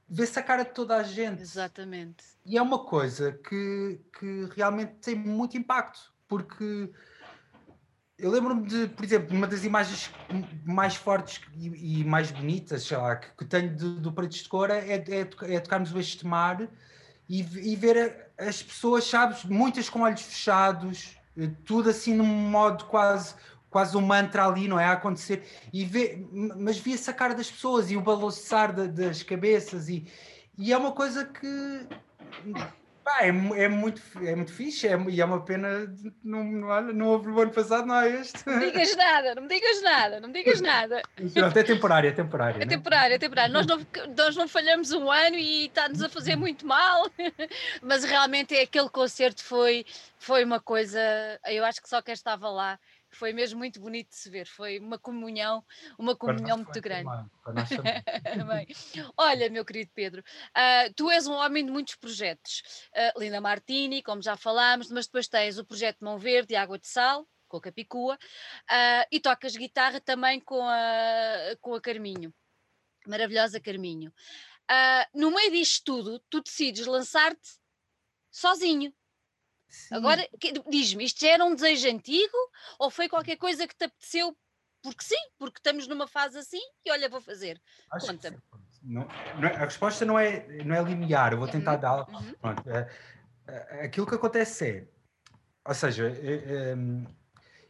[0.09, 1.43] vê-se a cara de toda a gente.
[1.43, 2.25] Exatamente.
[2.47, 6.91] E é uma coisa que, que realmente tem muito impacto, porque
[8.19, 10.11] eu lembro-me de, por exemplo, uma das imagens
[10.65, 14.49] mais fortes e, e mais bonitas, sei lá, que, que tenho de, do Paredes de
[14.49, 16.67] Cora é, é, é tocarmos o Este Mar
[17.29, 22.85] e, e ver as pessoas, sabes, muitas com olhos fechados, eh, tudo assim num modo
[22.87, 23.35] quase
[23.69, 24.87] quase um mantra ali, não é?
[24.87, 29.91] A acontecer, e ver, mas via-se a cara das pessoas e o balançar das cabeças,
[29.91, 30.07] e,
[30.57, 31.87] e é uma coisa que
[33.07, 35.87] Pá, é, é, muito, é muito fixe é, e é uma pena
[36.25, 38.45] não, não, não houve o ano passado, não há este.
[38.45, 41.03] Não me digas nada, não me digas nada, não me digas nada.
[41.33, 42.57] Pronto, é temporário, é temporário.
[42.57, 42.67] É né?
[42.67, 43.53] temporário, é temporário.
[43.53, 47.09] Nós não, nós não falhamos um ano e está-nos a fazer muito mal,
[47.81, 49.87] mas realmente aquele concerto foi,
[50.19, 50.99] foi uma coisa,
[51.47, 52.77] eu acho que só quem estava lá
[53.17, 55.65] foi mesmo muito bonito de se ver, foi uma comunhão,
[55.99, 57.09] uma comunhão muito grande.
[59.17, 62.63] Olha, meu querido Pedro, uh, tu és um homem de muitos projetos.
[62.93, 66.79] Uh, Linda Martini, como já falámos, mas depois tens o projeto Mão Verde e Água
[66.79, 72.35] de Sal, com a Capicua, uh, e tocas guitarra também com a, com a Carminho,
[73.07, 74.13] maravilhosa Carminho.
[75.15, 77.59] no meio disto tudo, tu decides lançar-te
[78.31, 78.93] sozinho.
[79.69, 79.95] Sim.
[79.95, 80.27] Agora,
[80.71, 82.37] diz-me, isto já era um desejo antigo
[82.79, 84.37] ou foi qualquer coisa que te apeteceu
[84.83, 87.61] porque sim, porque estamos numa fase assim e olha, vou fazer.
[88.01, 88.39] Conta-me.
[88.83, 89.09] Não,
[89.41, 91.81] não, é, a resposta não é, não é linear, eu vou tentar uhum.
[91.81, 92.09] dar.
[92.09, 92.35] Uhum.
[92.67, 92.89] É,
[93.49, 94.87] é, aquilo que acontece é,
[95.65, 96.77] ou seja, é,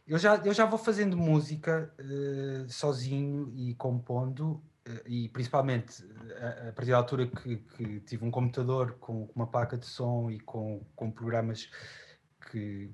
[0.05, 1.91] eu, já, eu já vou fazendo música
[2.69, 4.63] sozinho e compondo
[5.05, 6.03] e principalmente
[6.67, 10.39] a, partir da altura que, que tive um computador com, uma placa de som e
[10.39, 11.69] com, com programas
[12.51, 12.89] que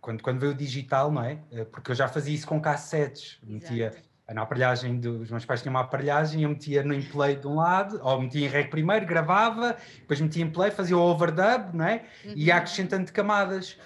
[0.00, 1.38] quando, quando veio o digital, não é?
[1.50, 3.94] Eh, porque eu já fazia isso com cassetes, metia
[4.32, 8.00] na aparelhagem dos meus pais tinham uma aparelhagem, eu metia no play de um lado,
[8.02, 12.04] ou metia em rec primeiro, gravava, depois metia em play, fazia o overdub, não é?
[12.24, 12.32] Uhum.
[12.34, 13.78] E ia acrescentando camadas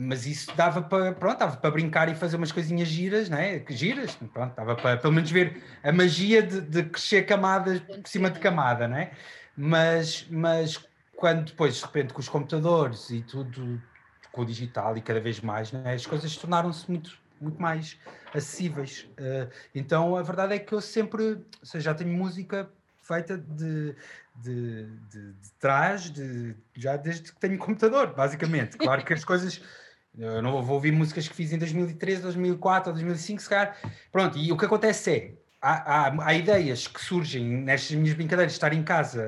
[0.00, 3.64] mas isso dava para pronto, dava para brincar e fazer umas coisinhas giras, né?
[3.68, 8.30] Giras, pronto, dava para pelo menos ver a magia de, de crescer camadas por cima
[8.30, 9.10] de camada, né?
[9.56, 10.78] Mas, mas
[11.16, 13.82] quando depois de repente com os computadores e tudo
[14.30, 15.94] com o digital e cada vez mais, né?
[15.94, 17.98] as coisas tornaram-se muito muito mais
[18.32, 19.08] acessíveis.
[19.18, 23.96] Uh, então a verdade é que eu sempre, ou seja, já tenho música feita de,
[24.36, 28.76] de, de, de trás, de, já desde que tenho computador, basicamente.
[28.76, 29.60] Claro que as coisas
[30.16, 33.76] eu não vou ouvir músicas que fiz em 2013, 2004 ou 2005, se calhar.
[34.10, 38.52] Pronto, e o que acontece é, há, há, há ideias que surgem nestas minhas brincadeiras
[38.52, 39.22] de estar em casa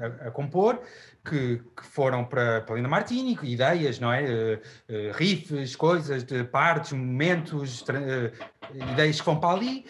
[0.00, 0.80] a, a, a compor,
[1.24, 4.22] que, que, foram para, para Linda Martini, ideias, não é?
[4.22, 9.84] Uh, uh, riffs, coisas, de partes, momentos, uh, ideias que vão para ali.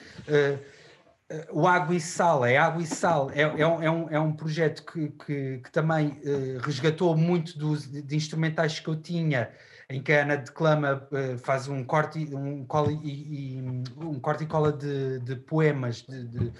[1.51, 4.33] o Água e Sal, é Água e Sal, é, é, um, é, um, é um
[4.33, 6.19] projeto que, que, que também
[6.63, 9.51] resgatou muito dos, de instrumentais que eu tinha,
[9.91, 12.67] em que a Ana declama, uh, faz um corte, um,
[13.03, 13.63] e, e,
[13.97, 16.53] um corte e cola de, de poemas de,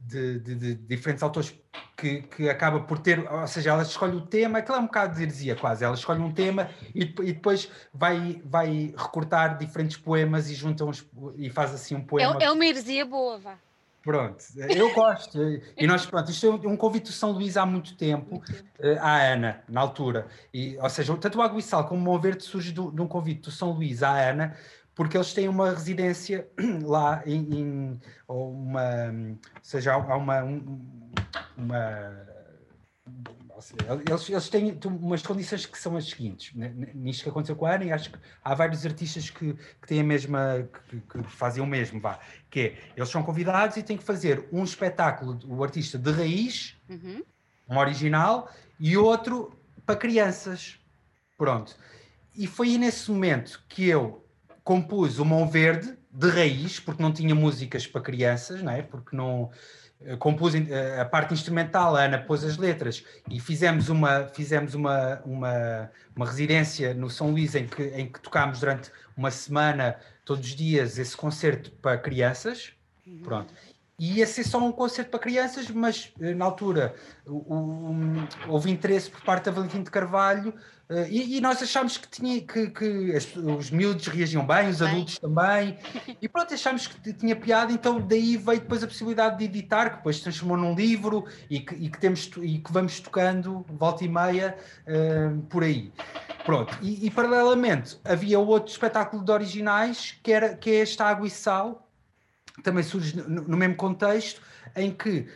[0.00, 1.54] de, de, de diferentes autores
[1.96, 5.14] que, que acaba por ter, ou seja, ela escolhe o tema, aquilo é um bocado
[5.14, 10.48] de heresia quase, ela escolhe um tema e, e depois vai, vai recortar diferentes poemas
[10.48, 12.38] e junta uns, e faz assim um poema.
[12.40, 13.58] É, é uma heresia boa, vá.
[14.02, 15.38] Pronto, eu gosto.
[15.76, 18.42] E nós, pronto, isto é um convite do São Luís há muito tempo.
[18.78, 20.26] Eh, à Ana, na altura.
[20.54, 23.00] E, ou seja, tanto o Água e Sal como o Mão Verde surge do, de
[23.00, 24.56] um convite do São Luís à Ana,
[24.94, 26.48] porque eles têm uma residência
[26.82, 30.42] lá em, em ou uma, ou seja, há uma,
[31.56, 32.26] uma
[34.08, 36.52] eles, eles têm umas condições que são as seguintes,
[36.94, 40.00] nisto que aconteceu com a Ana, e acho que há vários artistas que, que têm
[40.00, 42.18] a mesma, que, que, fazem o mesmo, vá,
[42.48, 46.76] que é, eles são convidados e têm que fazer um espetáculo, o artista de raiz,
[46.88, 47.22] uhum.
[47.68, 49.52] um original, e outro
[49.84, 50.78] para crianças.
[51.36, 51.76] Pronto.
[52.34, 54.24] E foi nesse momento que eu
[54.62, 58.82] compus o Mão Verde, de raiz, porque não tinha músicas para crianças, não é?
[58.82, 59.50] Porque não
[60.18, 65.20] compus eh, a parte instrumental, a Ana pôs as letras e fizemos uma, fizemos uma,
[65.24, 70.46] uma, uma residência no São Luís em que, em que tocámos durante uma semana, todos
[70.46, 72.72] os dias, esse concerto para crianças.
[73.06, 73.20] Uhum.
[73.22, 73.52] Pronto.
[73.98, 76.94] E ia ser só um concerto para crianças, mas eh, na altura
[77.26, 80.54] o, o, houve interesse por parte da Valentim de Carvalho
[81.08, 84.88] e, e, nós achámos que, tinha, que, que as, os miúdos reagiam bem, os bem.
[84.88, 85.78] adultos também,
[86.20, 89.96] e pronto, achámos que tinha piada, então daí veio depois a possibilidade de editar, que
[89.98, 94.04] depois se transformou num livro e que, e que temos, e que vamos tocando volta
[94.04, 94.56] e meia
[94.88, 95.92] uh, por aí.
[96.44, 101.26] Pronto, e, e, paralelamente havia outro espetáculo de originais que, era, que é este Água
[101.26, 101.88] e Sal,
[102.64, 104.42] também surge no, no mesmo contexto,
[104.74, 105.28] em que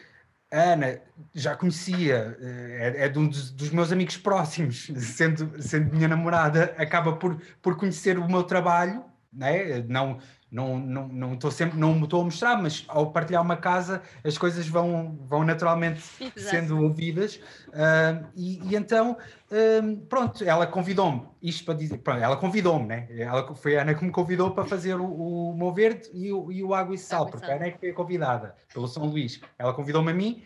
[0.55, 1.01] Ana
[1.35, 6.09] já conhecia, eh, é, é de um dos, dos, meus amigos próximos, sendo, sendo minha
[6.09, 9.85] namorada, acaba por, por conhecer o meu trabalho, né?
[9.89, 10.19] não,
[10.55, 14.01] não, não, não estou sempre, não me estou a mostrar, mas ao partilhar uma casa
[14.23, 16.41] as coisas vão, vão naturalmente Exato.
[16.41, 17.41] sendo ouvidas.
[17.71, 19.17] Uh, e, e, então,
[19.51, 23.09] uh, pronto, ela convidou-me, isto para dizer, pronto, ela convidou-me, né?
[23.11, 26.53] Ela, foi a Ana que me convidou para fazer o, o Meu Verde e o,
[26.53, 29.07] e o Água e Sal, Água porque a Ana é que foi convidada pelo São
[29.07, 29.41] Luís.
[29.59, 30.45] Ela convidou-me a mim.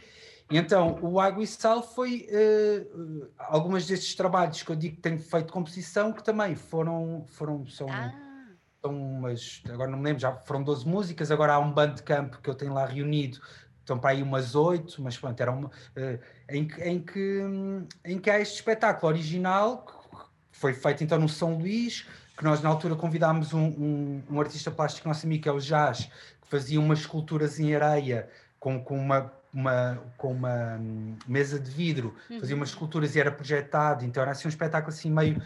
[0.50, 5.18] Então, o Água e Sal foi uh, algumas destes trabalhos que eu digo que tenho
[5.18, 8.27] feito composição, que também foram, foram são, ah
[8.88, 12.48] são umas, agora não me lembro, já foram 12 músicas, agora há um bandcamp que
[12.48, 13.40] eu tenho lá reunido,
[13.80, 17.42] estão para aí umas oito, mas pronto, era uma, uh, em, que, em, que,
[18.04, 19.84] em que há este espetáculo original,
[20.52, 24.40] que foi feito então no São Luís, que nós na altura convidámos um, um, um
[24.40, 28.82] artista plástico nosso amigo, que é o Jazz, que fazia umas esculturas em areia com,
[28.82, 32.74] com uma uma, com uma hum, mesa de vidro, fazia umas uhum.
[32.74, 35.42] esculturas e era projetado, então era assim um espetáculo assim meio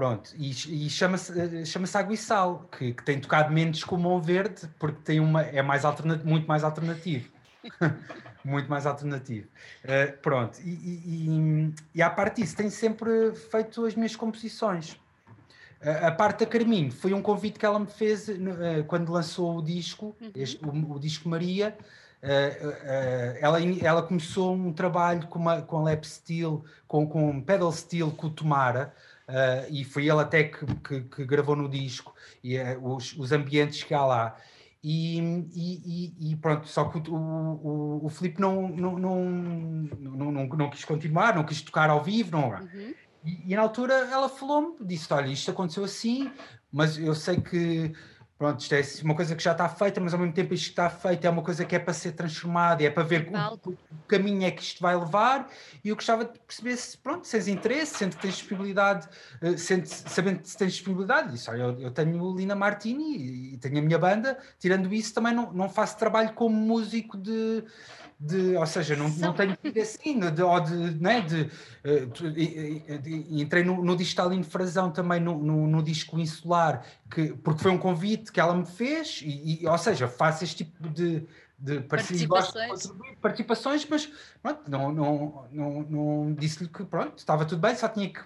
[0.00, 3.96] Pronto, e, e chama-se eh, chama Água e Sal, que, que, tem tocado menos com
[3.96, 5.82] o Mão Verde, porque tem uma, é mais
[6.24, 7.28] muito mais alternativo.
[8.42, 9.46] muito mais alternativo.
[9.84, 14.92] Uh, pronto, e, e, e, à parte disso, tenho sempre feito as minhas composições.
[15.82, 19.58] Uh, a parte da Carminho foi um convite que ela me fez uh, quando lançou
[19.58, 20.30] o disco, uhum.
[20.34, 21.76] este, o, o, disco Maria.
[23.38, 28.28] ela, ela começou um trabalho com, uma, com lap steel, com, com pedal steel com
[28.28, 28.94] o Tomara,
[29.30, 32.12] Uh, e foi ele até que, que, que gravou no disco
[32.42, 34.36] e uh, os, os ambientes que há lá.
[34.82, 35.18] E,
[35.54, 40.70] e, e, pronto, só que o, o, o Filipe não, não, não, não, não, não
[40.70, 42.48] quis continuar, não quis tocar ao vivo, não.
[42.48, 42.94] Uhum.
[43.24, 46.32] E, e, na altura ela falou-me, disse: Olha, isto aconteceu assim,
[46.72, 47.92] mas eu sei que
[48.40, 50.70] pronto, isto é uma coisa que já está feita, mas ao mesmo tempo isto que
[50.70, 53.76] está feito é uma coisa que é para ser transformada, é para ver o, o,
[54.08, 55.46] caminho é que isto vai levar,
[55.84, 59.06] e eu gostava de perceber se, pronto, se tens interesse, sendo que tens disponibilidade,
[59.42, 63.56] uh, sendo, sabendo se tens disponibilidade, disse, olha, eu, eu tenho Lina Martini e, e,
[63.58, 67.62] tenho a minha banda, tirando isso também não, não faço trabalho como músico de
[68.20, 71.50] de, ou seja, não, não tenho tido assim, de, ou de, né, de,
[71.82, 77.32] eh, de, de, entrei no, no Distalino Frazão também no, no, no, disco Insular, que,
[77.32, 80.86] porque foi um convite que ela me fez, e, e ou seja, faço este tipo
[80.90, 81.26] de,
[81.58, 82.92] de participações.
[83.22, 88.10] Participações, mas pronto, não, não, não, não disse-lhe que pronto, estava tudo bem, só tinha
[88.10, 88.20] que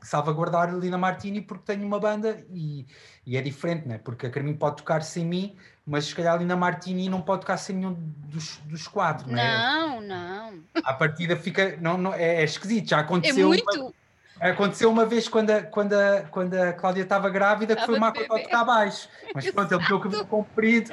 [0.00, 2.86] salvaguardar a Lina Martini porque tenho uma banda e,
[3.26, 3.98] e é diferente, né?
[3.98, 7.42] porque a Carminho pode tocar sem mim, mas se calhar ali na Martini não pode
[7.42, 7.96] tocar sem nenhum
[8.28, 9.58] dos, dos quatro, não é?
[9.58, 10.60] Não, não.
[10.84, 13.46] A partida fica, não, não, é, é esquisito, já aconteceu.
[13.46, 13.94] É muito.
[14.40, 18.12] Aconteceu uma vez quando a, quando a, quando a Cláudia estava grávida, que foi uma
[18.12, 19.08] coisa cá abaixo.
[19.32, 20.92] Mas pronto, ele deu o cabelo comprido.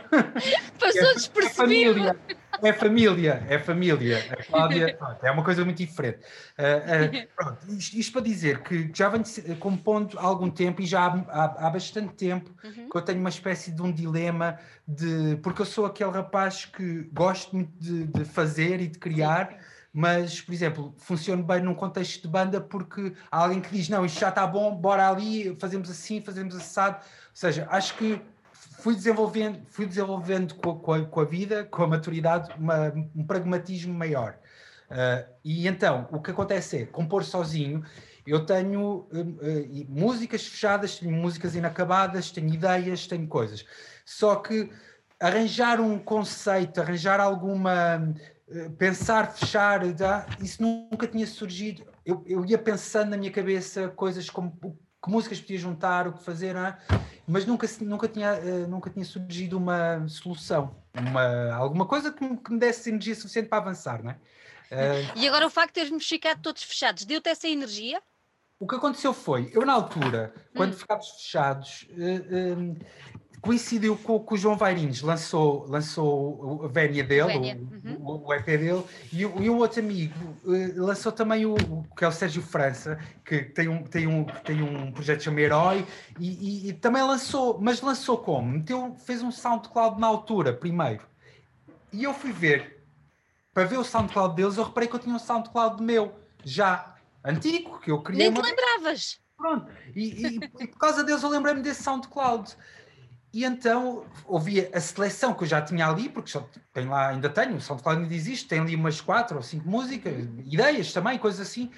[0.79, 2.15] Passou é, despercebido.
[2.63, 4.33] É família, é família, é.
[4.33, 6.19] A Cláudia pronto, é uma coisa muito diferente.
[6.57, 9.23] Uh, uh, pronto, isto, isto, para dizer que já venho
[9.59, 12.89] compondo há algum tempo e já há, há, há bastante tempo uhum.
[12.89, 17.09] que eu tenho uma espécie de um dilema de porque eu sou aquele rapaz que
[17.13, 19.49] gosto muito de, de fazer e de criar.
[19.49, 23.89] Sim mas, por exemplo, funciona bem num contexto de banda porque há alguém que diz:
[23.89, 26.97] não, isto já está bom, bora ali, fazemos assim, fazemos assado.
[26.97, 27.01] Ou
[27.33, 28.21] seja, acho que
[28.79, 32.93] fui desenvolvendo, fui desenvolvendo com a, com a, com a vida, com a maturidade, uma,
[33.15, 34.37] um pragmatismo maior.
[34.89, 37.83] Uh, e então, o que acontece é, compor sozinho,
[38.25, 43.65] eu tenho uh, uh, músicas fechadas, tenho músicas inacabadas, tenho ideias, tenho coisas.
[44.05, 44.71] Só que
[45.19, 48.13] arranjar um conceito, arranjar alguma
[48.79, 49.81] pensar, fechar,
[50.41, 51.85] isso nunca tinha surgido.
[52.03, 54.57] Eu, eu ia pensando na minha cabeça coisas como
[55.01, 56.77] que músicas podia juntar, o que fazer, é?
[57.25, 62.37] mas nunca, nunca, tinha, uh, nunca tinha surgido uma solução, uma, alguma coisa que me,
[62.37, 64.03] que me desse energia suficiente para avançar.
[64.03, 64.15] Não é?
[64.71, 68.01] Uh, e agora o facto de termos ficado todos fechados, deu-te essa energia?
[68.59, 70.77] O que aconteceu foi, eu na altura, quando hum.
[70.77, 72.77] ficámos fechados, uh,
[73.41, 77.97] coincidiu com que o João Vairins lançou, lançou a vénia dele, o, uhum.
[77.99, 80.13] o, o, EP dele, e, e um outro amigo
[80.43, 81.55] uh, lançou também o,
[81.95, 85.85] que é o Sérgio França, que tem um, tem um, tem um projeto chamado Herói,
[86.19, 88.51] e, e, e, também lançou, mas lançou como?
[88.51, 91.07] Meteu, fez um SoundCloud na altura, primeiro.
[91.91, 92.83] E eu fui ver,
[93.53, 96.13] para ver o SoundCloud deles, eu reparei que eu tinha um SoundCloud meu,
[96.43, 98.29] já antigo, que eu queria.
[98.29, 99.19] Nem te lembravas!
[99.39, 102.57] Pronto, e, e, e por causa deles eu lembrei-me desse SoundCloud.
[103.31, 107.29] E então ouvia a seleção que eu já tinha ali, porque só tem lá, ainda
[107.29, 110.13] tenho, o SoundCloud ainda existe, tem ali umas quatro ou cinco músicas,
[110.45, 111.71] ideias também, coisas assim.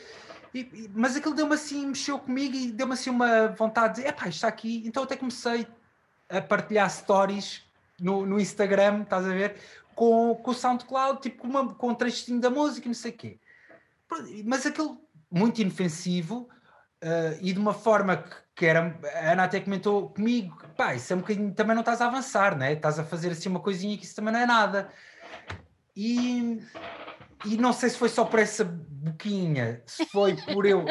[0.53, 4.47] E, mas aquilo deu-me assim, mexeu comigo e deu-me assim uma vontade de, epá, está
[4.47, 4.83] aqui.
[4.85, 5.67] Então até comecei
[6.29, 7.63] a partilhar stories
[7.99, 9.57] no, no Instagram, estás a ver,
[9.93, 13.17] com, com o SoundCloud, tipo com, uma, com um trechinho da música, não sei o
[13.17, 13.39] quê.
[14.45, 16.49] Mas aquilo muito inofensivo
[17.03, 21.11] uh, e de uma forma que que era, a Ana até comentou comigo, pá, isso
[21.11, 22.73] é um bocadinho, também não estás a avançar, né?
[22.73, 24.89] Estás a fazer assim uma coisinha que isso também não é nada.
[25.95, 26.61] E,
[27.45, 30.85] e não sei se foi só por essa boquinha, se foi por eu.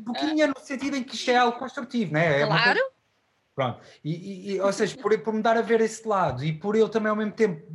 [0.00, 2.42] Boquinha no sentido em que isto é algo construtivo, né?
[2.42, 2.74] É claro.
[2.74, 2.90] Coisa,
[3.54, 3.80] pronto.
[4.04, 6.88] E, e, ou seja, por, por me dar a ver esse lado e por eu
[6.88, 7.66] também ao mesmo tempo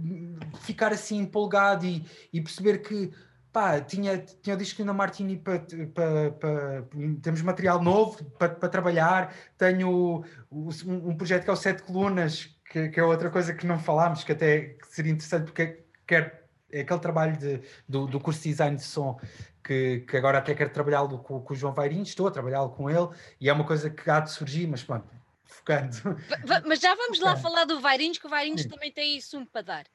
[0.61, 3.11] ficar assim empolgado e, e perceber que
[3.51, 5.61] pá, tinha, tinha o disco da Martini para,
[7.21, 12.55] temos material novo para, para trabalhar, tenho um, um, projeto que é o Sete Colunas,
[12.69, 16.81] que, que, é outra coisa que não falámos, que até seria interessante porque quer, é
[16.81, 19.19] aquele trabalho de, do, do curso de design de som
[19.63, 22.89] que, que agora até quero trabalhá-lo com, com, o João Vairinho, estou a trabalhá-lo com
[22.89, 25.05] ele e é uma coisa que há de surgir, mas pronto,
[25.51, 26.17] focando.
[26.65, 29.61] Mas já vamos lá falar do Vairinhos, que o Vairinhos também tem isso um para
[29.61, 29.85] dar.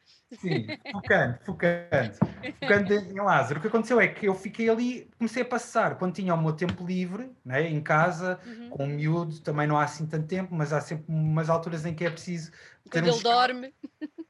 [0.40, 2.14] Sim, focando, focando.
[2.60, 3.58] Focando em Lázaro.
[3.58, 6.52] O que aconteceu é que eu fiquei ali, comecei a passar, quando tinha o meu
[6.52, 8.70] tempo livre, né, em casa, uhum.
[8.70, 11.94] com o miúdo, também não há assim tanto tempo, mas há sempre umas alturas em
[11.94, 12.50] que é preciso.
[12.90, 13.74] Ter quando ele dorme.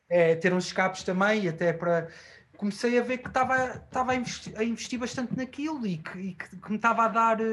[0.09, 2.09] É, ter uns escapes também, até para
[2.57, 6.35] comecei a ver que estava, estava a, investir, a investir bastante naquilo e que, e
[6.35, 7.45] que, que me estava a dar, eh,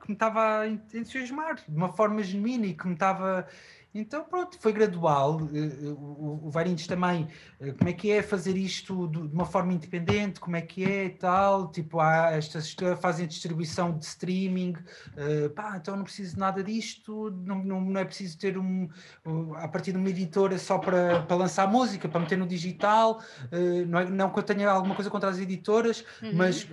[0.00, 3.46] que me estava a entusiasmar de uma forma genuína e que me estava
[4.00, 5.40] então, pronto, foi gradual.
[5.52, 7.26] Eh, eh, o Varinhos também,
[7.60, 11.06] eh, como é que é fazer isto de uma forma independente, como é que é
[11.06, 11.68] e tal.
[11.68, 14.74] Tipo, há estas fazem distribuição de streaming,
[15.54, 18.88] pá, então não preciso de nada disto, não, não, não é preciso ter um,
[19.56, 23.20] a partir de uma editora só para, para lançar música, para meter no digital.
[23.86, 26.32] não, é, não que eu tenha alguma coisa contra as editoras, uhum.
[26.34, 26.66] mas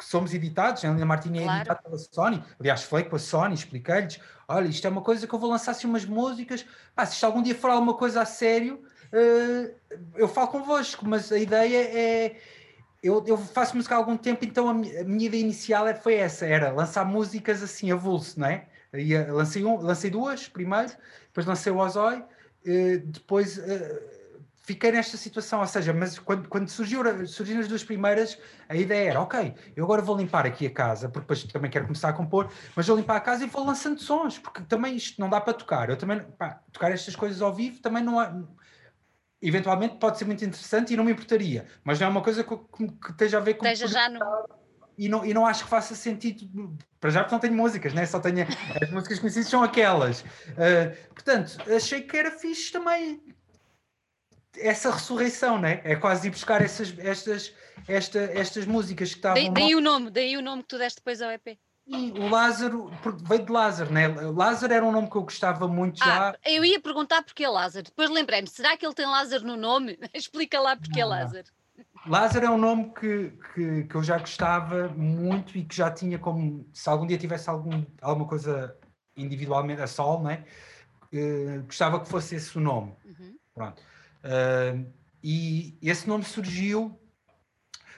[0.00, 1.58] que somos editados, a Helena Martini é claro.
[1.58, 5.34] editada pela Sony, aliás, falei com a Sony, expliquei-lhes, olha, isto é uma coisa que
[5.34, 8.24] eu vou lançar assim umas músicas, pá, se isto algum dia for alguma coisa a
[8.24, 8.82] sério,
[9.12, 12.36] uh, eu falo convosco, mas a ideia é,
[13.02, 15.94] eu, eu faço música há algum tempo, então a minha, a minha ideia inicial é,
[15.94, 18.64] foi essa, era lançar músicas assim, avulso, não é?
[18.94, 20.92] E, uh, lancei, um, lancei duas primeiro,
[21.26, 23.60] depois lancei o Ozoi, uh, depois
[24.62, 28.38] fiquei nesta situação, ou seja, mas quando, quando surgiu, surgiram as duas primeiras,
[28.68, 31.86] a ideia era, ok, eu agora vou limpar aqui a casa, porque depois também quero
[31.86, 35.20] começar a compor, mas vou limpar a casa e vou lançando sons, porque também isto
[35.20, 38.32] não dá para tocar, eu também, pá, tocar estas coisas ao vivo também não há,
[39.42, 42.56] eventualmente pode ser muito interessante e não me importaria, mas não é uma coisa que,
[42.56, 43.66] que esteja a ver com...
[43.66, 44.60] Esteja já no...
[44.98, 48.04] E não, e não acho que faça sentido, para já porque não tenho músicas, né?
[48.04, 48.46] só tenho,
[48.82, 50.20] as músicas conhecidas são aquelas.
[50.20, 53.18] Uh, portanto, achei que era fixe também
[54.56, 55.80] essa ressurreição, né?
[55.84, 57.54] É quase ir buscar essas, estas,
[57.86, 59.42] esta, estas músicas que estavam.
[59.42, 61.58] Daí, daí o nome, daí o nome que tu deste depois ao EP.
[61.88, 62.92] O Lázaro
[63.24, 64.06] veio de Lázaro, né?
[64.06, 66.30] Lázaro era um nome que eu gostava muito já.
[66.30, 69.98] Ah, eu ia perguntar porque Lázaro, depois lembrei-me, será que ele tem Lázaro no nome?
[70.14, 71.48] Explica lá porque é Lázaro.
[72.06, 76.18] Lázaro é um nome que, que, que, eu já gostava muito e que já tinha
[76.18, 78.76] como se algum dia tivesse algum, alguma coisa
[79.16, 80.44] individualmente a sol, né?
[81.12, 82.94] Uh, gostava que fosse esse o nome.
[83.04, 83.36] Uhum.
[83.52, 83.82] Pronto.
[84.24, 84.86] Uh,
[85.22, 86.98] e esse nome surgiu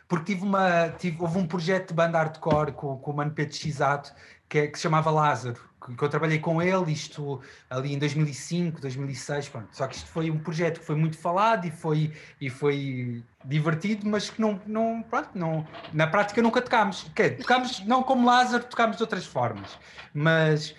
[0.09, 3.55] porque tive uma, tive, houve um projeto de banda hardcore com, com o Mano Pedro
[3.55, 4.13] Xato
[4.47, 7.99] que, é, que se chamava Lázaro, que, que, eu trabalhei com ele, isto ali em
[7.99, 9.69] 2005, 2006, pronto.
[9.73, 14.07] só que isto foi um projeto que foi muito falado e foi, e foi divertido,
[14.07, 18.65] mas que não, não, pronto, não, na prática nunca tocámos, que, tocámos não como Lázaro,
[18.65, 19.79] tocámos de outras formas,
[20.13, 20.75] mas,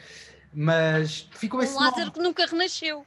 [0.53, 2.11] mas ficou um esse Lázaro nome.
[2.11, 3.03] que nunca renasceu.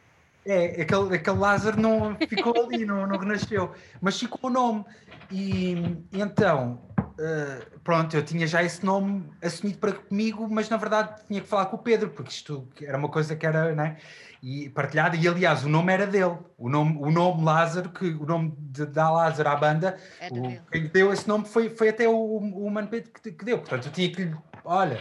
[0.47, 4.84] É, aquele, aquele Lázaro não ficou ali, não, não renasceu, mas ficou o nome.
[5.30, 5.74] E,
[6.12, 11.40] então, uh, pronto, eu tinha já esse nome assumido para comigo, mas na verdade tinha
[11.40, 13.97] que falar com o Pedro, porque isto era uma coisa que era, né?
[14.40, 18.24] E partilhada, e aliás, o nome era dele, o nome, o nome Lázaro, que o
[18.24, 19.97] nome de, da Lázaro à banda,
[20.30, 23.59] o, quem deu esse nome foi, foi até o, o Mano Pedro que, que deu,
[23.59, 25.01] portanto, eu tinha que lhe, olha,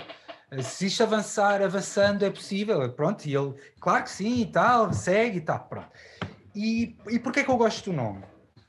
[0.64, 5.38] se isto avançar, avançando é possível, pronto, e ele, claro que sim, e tal, segue
[5.38, 5.90] e tal, pronto.
[6.56, 8.24] E, e porquê que eu gosto do nome?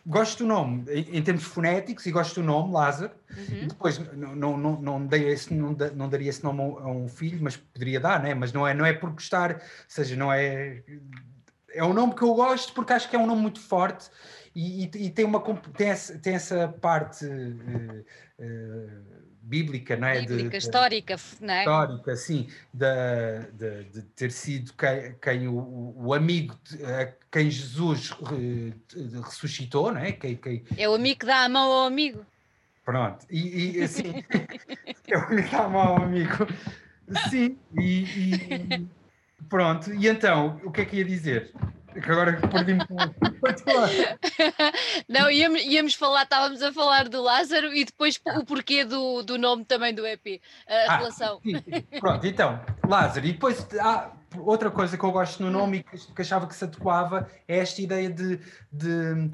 [0.06, 3.12] gosto do nome em, em, termos fonéticos e gosto do nome, Lázaro.
[3.36, 3.56] Uhum.
[3.62, 7.08] E depois não, não, não, não, dei esse, não, não daria esse nome a um
[7.08, 8.32] filho, mas poderia dar, né?
[8.32, 10.82] mas não é, não é por gostar, ou seja, não é.
[11.70, 14.08] É um nome que eu gosto porque acho que é um nome muito forte
[14.54, 15.42] e, e, e tem, uma,
[15.76, 17.26] tem, essa, tem essa parte.
[17.26, 18.04] Uh,
[18.38, 20.20] uh, bíblica, não é?
[20.20, 21.60] Bíblica, de, histórica, não é?
[21.60, 22.86] Histórica, sim, de,
[23.52, 26.78] de, de ter sido quem, quem o, o, amigo, de,
[27.30, 28.10] quem Jesus
[29.24, 30.12] ressuscitou, não é?
[30.12, 30.64] Quem, quem...
[30.76, 32.26] É o amigo que dá a mão ao amigo.
[32.84, 34.24] Pronto, e, e assim,
[35.06, 36.46] é o amigo que dá a mão ao amigo.
[37.30, 38.86] Sim, e, e
[39.48, 41.52] pronto, e então, o que é que ia dizer?
[42.00, 42.80] Que agora perdi-me
[45.08, 49.38] Não, íamos, íamos falar, estávamos a falar do Lázaro e depois o porquê do, do
[49.38, 51.40] nome também do EP, a ah, relação.
[51.42, 51.62] Sim,
[52.00, 56.14] pronto, então, Lázaro, e depois há outra coisa que eu gosto no nome e que,
[56.14, 58.38] que achava que se adequava é esta ideia de,
[58.72, 59.30] de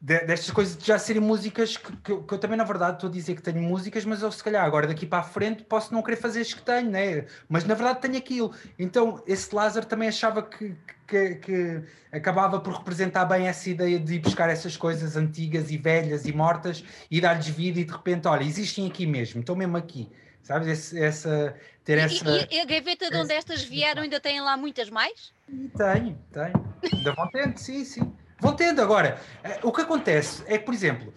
[0.00, 3.10] destas coisas de já serem músicas que, que, eu, que, eu, também, na verdade, estou
[3.10, 5.92] a dizer que tenho músicas, mas eu se calhar agora daqui para a frente posso
[5.92, 7.26] não querer fazer as que tenho, né?
[7.46, 8.54] Mas na verdade tenho aquilo.
[8.78, 10.74] Então esse Lázaro também achava que,
[11.06, 15.76] que, que acabava por representar bem essa ideia de ir buscar essas coisas antigas e
[15.76, 19.76] velhas e mortas e dar-lhes vida e de repente, olha, existem aqui mesmo, estão mesmo
[19.76, 20.10] aqui.
[20.42, 20.68] Sabes?
[20.68, 22.48] Esse, essa, ter e, essa.
[22.50, 25.34] E, e a gaveta de onde estas vieram ainda têm lá muitas mais?
[25.46, 26.74] Tenho, tenho.
[26.90, 28.10] Ainda vão tendo, sim, sim.
[28.40, 29.20] Vão tendo agora.
[29.44, 31.12] Eh, o que acontece é que, por exemplo,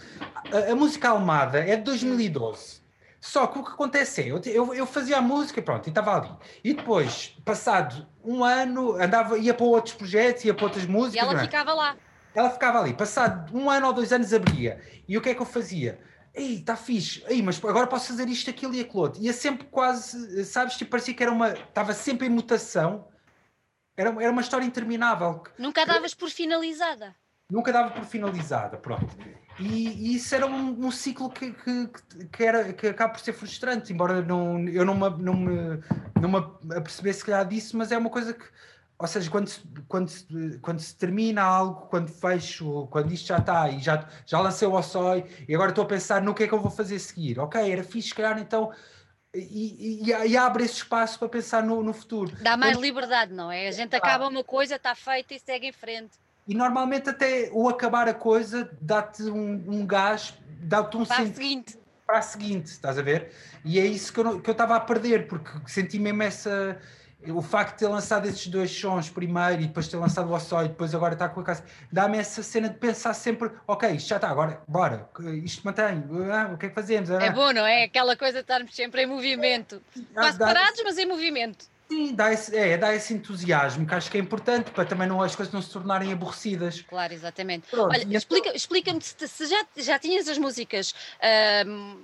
[0.51, 2.83] a, a música Almada é de 2012.
[3.23, 6.17] Só que o que acontece é, eu, eu, eu fazia a música pronto, e estava
[6.17, 6.29] ali.
[6.61, 11.15] E depois, passado um ano, andava, ia para outros projetos, ia para outras músicas.
[11.15, 11.43] E ela é?
[11.43, 11.95] ficava lá.
[12.35, 12.93] Ela ficava ali.
[12.93, 14.81] Passado um ano ou dois anos, abria.
[15.07, 16.01] E o que é que eu fazia?
[16.33, 17.23] Ei, está fixe.
[17.29, 19.21] Ei, mas agora posso fazer isto, aquilo e aquilo outro.
[19.21, 21.51] Ia sempre quase, sabes, tipo, parecia que era uma...
[21.51, 23.07] Estava sempre em mutação
[23.95, 25.43] era, era uma história interminável.
[25.57, 27.15] Nunca davas por finalizada.
[27.49, 29.15] Nunca dava por finalizada, pronto.
[29.59, 31.89] E, e isso era um, um ciclo que, que,
[32.31, 35.79] que, era, que acaba por ser frustrante, embora não, eu não me, não, me,
[36.19, 38.43] não me apercebesse se calhar disso, mas é uma coisa que,
[38.97, 43.37] ou seja, quando se, quando se, quando se termina algo, quando fecho, quando isto já
[43.37, 46.47] está e já, já lancei o Ossoi e agora estou a pensar no que é
[46.47, 47.37] que eu vou fazer a seguir.
[47.39, 48.71] Ok, era fixe, se calhar então
[49.35, 52.35] e, e, e, abre esse espaço para pensar no, no futuro.
[52.41, 53.67] Dá mais liberdade, não é?
[53.67, 56.11] A gente acaba uma coisa, está feita e segue em frente.
[56.47, 61.79] E normalmente até o acabar a coisa dá-te um, um gás, dá-te um para seguinte.
[62.05, 63.31] Para a seguinte, estás a ver?
[63.65, 66.79] E é isso que eu estava a perder, porque senti mesmo essa
[67.31, 70.63] o facto de ter lançado esses dois sons primeiro e depois ter lançado o Ossó
[70.63, 74.09] e depois agora está com a casa, dá-me essa cena de pensar sempre, ok, isto
[74.09, 75.09] já está, agora, bora,
[75.43, 77.09] isto mantém, ah, o que é que fazemos?
[77.11, 77.23] Ah.
[77.23, 77.83] É bom, não é?
[77.83, 81.72] Aquela coisa de estarmos sempre em movimento, é, quase parados, mas em movimento.
[81.93, 85.21] Sim, dá esse, é, dá esse entusiasmo que acho que é importante para também não,
[85.21, 86.81] as coisas não se tornarem aborrecidas.
[86.81, 87.67] Claro, exatamente.
[87.69, 90.95] Pronto, Olha, então explica-me explica se, se, já, já tinhas as músicas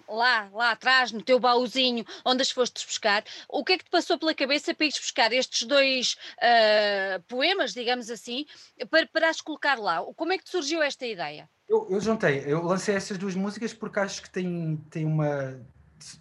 [0.08, 3.90] lá, lá atrás, no teu baúzinho, onde as foste buscar, o que é que te
[3.90, 8.46] passou pela cabeça para ires buscar estes dois uh, poemas, digamos assim,
[8.92, 10.04] para, para as colocar lá?
[10.16, 11.50] Como é que te surgiu esta ideia?
[11.68, 15.60] Eu, eu juntei, eu lancei essas duas músicas porque acho que tem, tem uma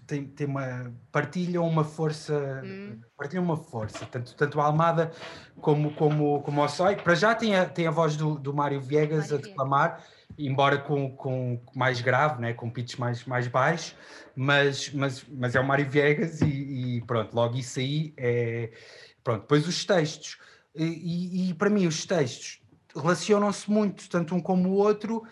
[0.07, 2.99] tem, tem uma partilham uma força hum.
[3.17, 5.13] partilham uma força tanto tanto a Almada
[5.61, 8.81] como como como o Soy para já tem a, tem a voz do, do Mário
[8.81, 10.05] Viegas Mário a declamar
[10.39, 12.53] embora com, com mais grave, né?
[12.53, 13.97] com pitch mais, mais baixo,
[14.37, 16.47] mas, mas, mas é o Mário Viegas e,
[16.97, 18.71] e, pronto, logo isso aí é.
[19.25, 20.39] Pronto, depois os textos.
[20.75, 22.63] E, e para mim, os textos
[22.95, 25.25] relacionam-se muito, tanto um como o outro,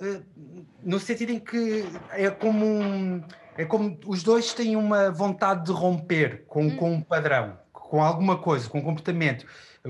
[0.00, 0.22] eh,
[0.82, 3.22] no sentido em que é como um,
[3.56, 6.76] é como os dois têm uma vontade de romper com, hum.
[6.76, 9.46] com um padrão, com alguma coisa, com um comportamento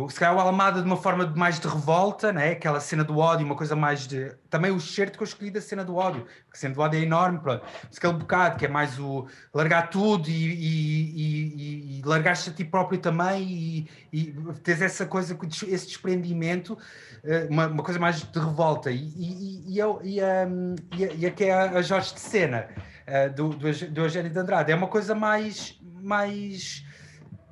[0.09, 2.51] se calhar o Alamada de uma forma mais de revolta, né?
[2.51, 4.35] aquela cena do ódio, uma coisa mais de.
[4.51, 6.99] Também o certo que eu escolhi da cena do ódio, porque a cena do ódio
[6.99, 7.65] é enorme, pronto.
[7.85, 12.53] Mas aquele bocado que é mais o largar tudo e, e, e, e largar-te a
[12.53, 14.33] ti próprio também e, e
[14.65, 15.39] teres essa coisa,
[15.69, 16.77] esse desprendimento,
[17.23, 18.91] eh, uma, uma coisa mais de revolta.
[18.91, 22.67] E, e, e, eu, e, um, e, e aqui é a Jorge de Cena,
[23.07, 25.79] uh, do, do, do Eugênio de Andrade, é uma coisa mais.
[26.03, 26.85] mais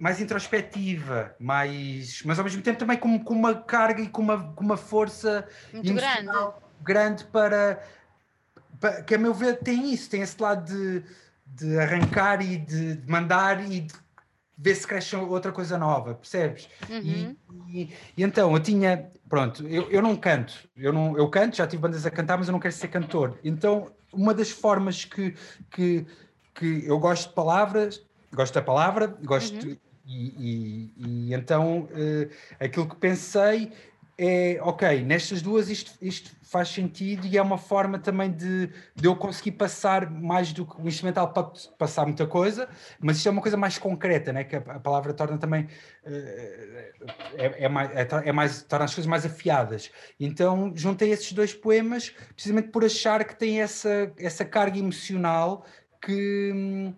[0.03, 4.53] mais introspectiva, mais, mas ao mesmo tempo também com, com uma carga e com uma,
[4.53, 6.29] com uma força muito grande.
[6.83, 7.81] grande para,
[8.81, 11.05] para, que a meu ver tem isso, tem esse lado de,
[11.47, 13.95] de arrancar e de, de mandar e de
[14.59, 16.69] ver se cresce outra coisa nova, percebes?
[16.91, 16.99] Uhum.
[16.99, 17.39] E,
[17.69, 21.67] e, e, então eu tinha, pronto, eu, eu não canto, eu, não, eu canto, já
[21.69, 23.39] tive bandas a cantar, mas eu não quero ser cantor.
[23.45, 25.37] Então, uma das formas que,
[25.71, 26.05] que,
[26.53, 29.77] que eu gosto de palavras, gosto da palavra, gosto, uhum.
[30.05, 33.73] E, e, então uh, aquilo que pensei
[34.19, 39.07] é, ok, nestas duas isto, isto, faz sentido e é uma forma também de, de
[39.07, 42.69] eu conseguir passar mais do que o instrumental para passar muita coisa,
[43.01, 44.45] mas isto é uma coisa mais concreta, né?
[44.45, 46.09] que a, a palavra torna também uh,
[47.37, 49.91] é, é, mais, é, é, mais, torna as coisas mais afiadas.
[50.21, 55.65] Então juntei esses dois poemas precisamente por achar que tem essa, essa carga emocional
[56.01, 56.95] que,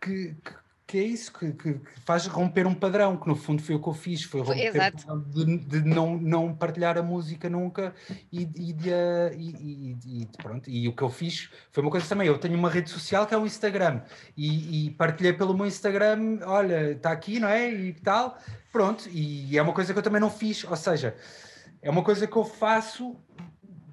[0.00, 0.59] que, que
[0.98, 3.88] é isso que, que, que, faz romper um padrão, que no fundo foi o que
[3.88, 5.18] eu fiz, foi romper Exato.
[5.28, 7.94] de, de, não, não partilhar a música nunca
[8.32, 8.90] e, e, de,
[9.36, 12.70] e, e, pronto, e o que eu fiz foi uma coisa também, eu tenho uma
[12.70, 14.00] rede social que é o Instagram
[14.36, 17.70] e, e partilhei pelo meu Instagram, olha, está aqui, não é?
[17.70, 18.38] E tal,
[18.72, 21.14] pronto, e é uma coisa que eu também não fiz, ou seja,
[21.82, 23.16] é uma coisa que eu faço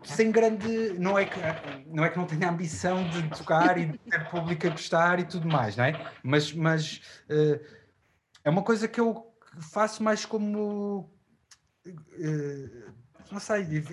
[0.07, 0.93] sem grande.
[0.99, 1.39] Não é, que,
[1.87, 5.25] não é que não tenha ambição de tocar e de ter público a gostar e
[5.25, 6.11] tudo mais, não é?
[6.23, 7.59] Mas, mas uh,
[8.43, 9.33] é uma coisa que eu
[9.71, 11.09] faço mais como.
[11.85, 12.91] Uh,
[13.31, 13.83] não sei,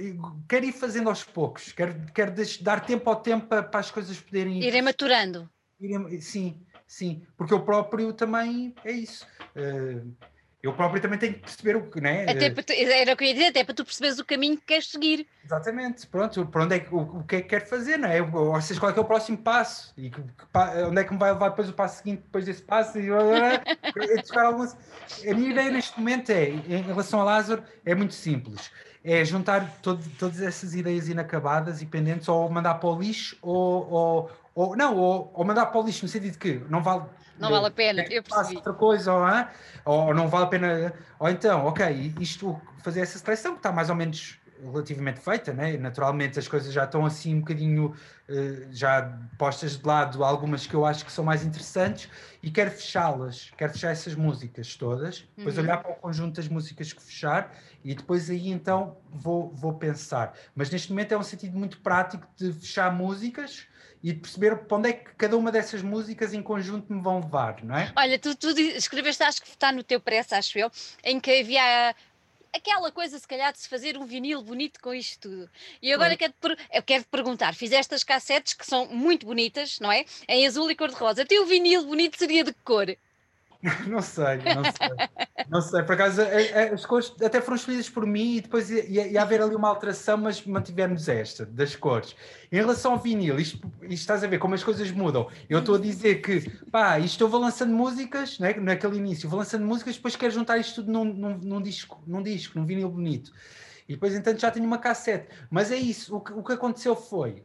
[0.48, 4.20] quero ir fazendo aos poucos, quero, quero dar tempo ao tempo para, para as coisas
[4.20, 4.62] poderem.
[4.62, 5.50] Irem maturando.
[5.80, 9.26] Irem, sim, sim, porque eu próprio também é isso.
[9.56, 10.14] Uh,
[10.64, 12.22] eu próprio também tenho que perceber o que, né?
[12.22, 14.56] Até para tu, era o que eu ia dizer, até para tu perceberes o caminho
[14.56, 15.26] que queres seguir.
[15.44, 18.22] Exatamente, pronto, por onde é que, o, o que é que quero fazer, não é?
[18.22, 21.18] Ou seja, qual é, é o próximo passo e que, que, onde é que me
[21.18, 23.10] vai levar depois o passo seguinte, depois desse passo e
[24.40, 24.74] algumas...
[25.28, 28.70] A minha ideia neste momento é, em relação a Lázaro, é muito simples.
[29.04, 33.90] É juntar todo, todas essas ideias inacabadas e pendentes ou mandar para o lixo ou,
[33.92, 37.04] ou, ou não, ou, ou mandar para o lixo no sentido de que não vale
[37.38, 38.56] não vale a pena, eu percebi.
[38.56, 43.52] outra coisa, ou, ou não vale a pena, ou então, ok, isto, fazer essa seleção
[43.52, 45.76] que está mais ou menos relativamente feita, né?
[45.76, 47.94] naturalmente as coisas já estão assim um bocadinho
[48.28, 52.08] uh, já postas de lado, algumas que eu acho que são mais interessantes
[52.42, 55.64] e quero fechá-las, quero fechar essas músicas todas, depois uhum.
[55.64, 57.54] olhar para o conjunto das músicas que fechar
[57.84, 60.34] e depois aí então vou, vou pensar.
[60.54, 63.66] Mas neste momento é um sentido muito prático de fechar músicas
[64.04, 67.20] e de perceber para onde é que cada uma dessas músicas em conjunto me vão
[67.20, 67.90] levar, não é?
[67.96, 70.70] Olha, tu, tu escreveste, acho que está no teu pressa, acho eu,
[71.02, 71.94] em que havia
[72.54, 75.50] aquela coisa, se calhar, de se fazer um vinil bonito com isto tudo.
[75.80, 76.34] E agora quero
[76.70, 80.04] eu quero te perguntar: fizeste as cassetes que são muito bonitas, não é?
[80.28, 81.22] Em azul e cor-de-rosa.
[81.22, 82.94] Até o vinil bonito seria de que cor?
[83.88, 85.48] Não sei, não sei.
[85.48, 86.20] Não sei, por acaso
[86.72, 90.18] as cores até foram escolhidas por mim e depois ia, ia haver ali uma alteração,
[90.18, 92.14] mas mantivemos esta, das cores.
[92.52, 95.28] Em relação ao vinil, isto, isto estás a ver como as coisas mudam.
[95.48, 99.38] Eu estou a dizer que, pá, isto eu vou lançando músicas, né, naquele início, vou
[99.38, 102.90] lançando músicas, depois quero juntar isto tudo num, num, num disco, num disco, num vinil
[102.90, 103.32] bonito.
[103.88, 105.28] E depois, entanto, já tenho uma cassete.
[105.50, 107.44] Mas é isso, o que, o que aconteceu foi.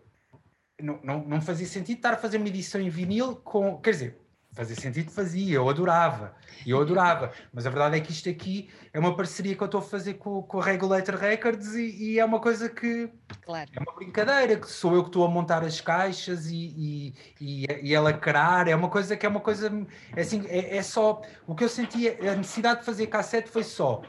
[0.82, 3.78] Não, não, não fazia sentido estar a fazer uma edição em vinil com.
[3.82, 4.29] Quer dizer,
[4.60, 6.36] fazia sentido, fazia, eu adorava,
[6.68, 9.80] eu adorava, mas a verdade é que isto aqui é uma parceria que eu estou
[9.80, 13.10] a fazer com, com a Regulator Records e, e, é uma coisa que
[13.42, 13.70] claro.
[13.74, 17.96] é uma brincadeira, que sou eu que estou a montar as caixas e, e, e,
[17.96, 19.72] a lacrar, é uma coisa que é uma coisa,
[20.14, 23.64] é assim, é, é só, o que eu sentia, a necessidade de fazer cassete foi
[23.64, 24.02] só...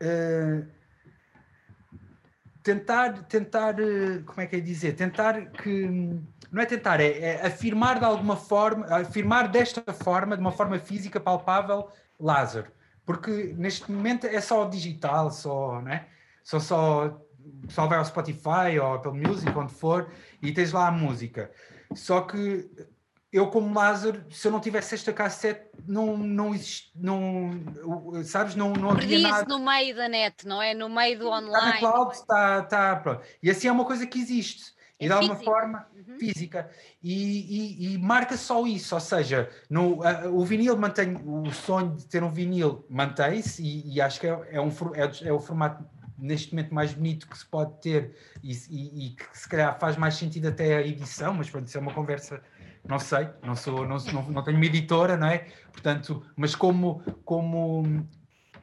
[0.00, 0.66] Uh,
[2.64, 6.18] tentar, tentar, eh, como é que é dizer, tentar que
[6.54, 10.78] não é tentar, é, é, afirmar de alguma forma, afirmar desta forma, de uma forma
[10.78, 11.88] física palpável,
[12.18, 12.70] Lázaro.
[13.04, 16.06] Porque neste momento é só digital, só, né?
[16.44, 16.58] Só
[17.44, 20.08] o pessoal vai ao Spotify ou pelo Music, onde for,
[20.40, 21.50] e tens lá a música.
[21.92, 22.70] Só que
[23.32, 27.50] eu, como Lázaro, se eu não tivesse esta cassete, não, não existe, não,
[28.22, 29.44] sabes, não, não havia nada.
[29.48, 30.72] no meio da net, não é?
[30.72, 31.52] No meio do online.
[31.52, 33.22] Está na cloud, está, está, pronto.
[33.42, 34.72] E assim é uma coisa que existe.
[34.98, 36.18] É e de alguma forma uhum.
[36.18, 36.70] física
[37.02, 39.98] e, e, e, marca só isso, ou seja, no,
[40.32, 44.48] o vinil mantém o sonho de ter um vinil mantém-se e, e, acho que é,
[44.52, 45.84] é um é, é, o formato
[46.16, 50.46] neste momento mais bonito que se pode ter e, que se calhar faz mais sentido
[50.46, 52.40] até a edição, mas pronto, isso é uma conversa
[52.86, 55.46] não sei, não sou, não, não, não tenho uma editora, não é?
[55.72, 58.06] Portanto, mas como, como,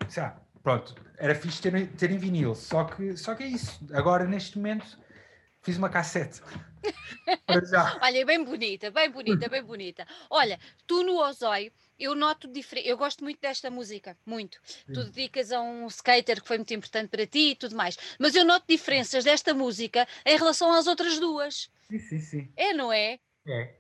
[0.08, 3.84] sei lá, pronto, era fixe ter, ter em vinil, só que, só que é isso.
[3.94, 4.98] Agora, neste momento,
[5.62, 6.42] fiz uma cassete.
[8.02, 10.08] Olha, bem bonita, bem bonita, bem bonita.
[10.30, 12.88] Olha, tu no Ozói, eu noto diferente.
[12.88, 14.60] Eu gosto muito desta música, muito.
[14.64, 14.94] Sim.
[14.94, 17.98] Tu dedicas a um skater que foi muito importante para ti e tudo mais.
[18.20, 21.70] Mas eu noto diferenças desta música em relação às outras duas.
[21.90, 22.54] Sim, sim, sim.
[22.56, 23.20] É, não é?
[23.48, 23.76] É.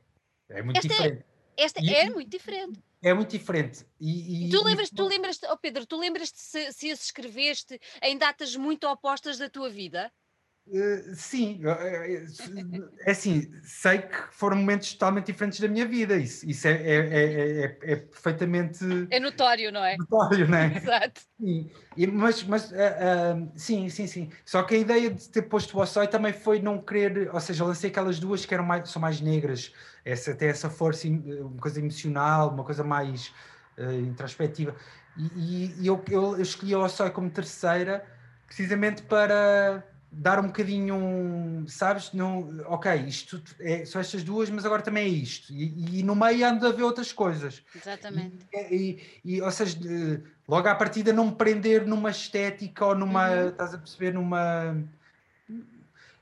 [0.49, 1.25] É muito esta é diferente.
[1.57, 2.84] É, esta e, é muito diferente.
[3.01, 3.86] É muito diferente.
[3.99, 8.17] E, e tu lembras, tu lembras, oh Pedro, tu lembras-te se, se as escreveste em
[8.17, 10.11] datas muito opostas da tua vida?
[10.68, 12.24] Uh, sim, é,
[13.05, 17.66] é assim, sei que foram momentos totalmente diferentes da minha vida, isso, isso é, é,
[17.66, 18.86] é, é perfeitamente.
[19.09, 19.97] É notório, não é?
[19.97, 20.68] Notório, não é?
[20.78, 21.22] Exato.
[21.39, 24.30] Sim, e, mas, mas uh, uh, sim, sim, sim.
[24.45, 27.66] Só que a ideia de ter posto o Ossoi também foi não querer, ou seja,
[27.66, 29.74] lancei aquelas duas que eram mais, são mais negras,
[30.05, 33.34] essa, tem essa força, uma coisa emocional, uma coisa mais
[34.07, 34.76] introspectiva.
[35.18, 38.05] E, e, e eu, eu, eu escolhi o Ossoi como terceira,
[38.47, 44.82] precisamente para dar um bocadinho, sabes, não, ok, isto é, são estas duas, mas agora
[44.82, 45.53] também é isto.
[45.53, 47.64] E, e no meio anda a ver outras coisas.
[47.74, 48.45] Exatamente.
[48.53, 49.78] E, e, e, ou seja,
[50.47, 53.47] logo à partida não me prender numa estética ou numa, uhum.
[53.49, 54.84] estás a perceber, numa...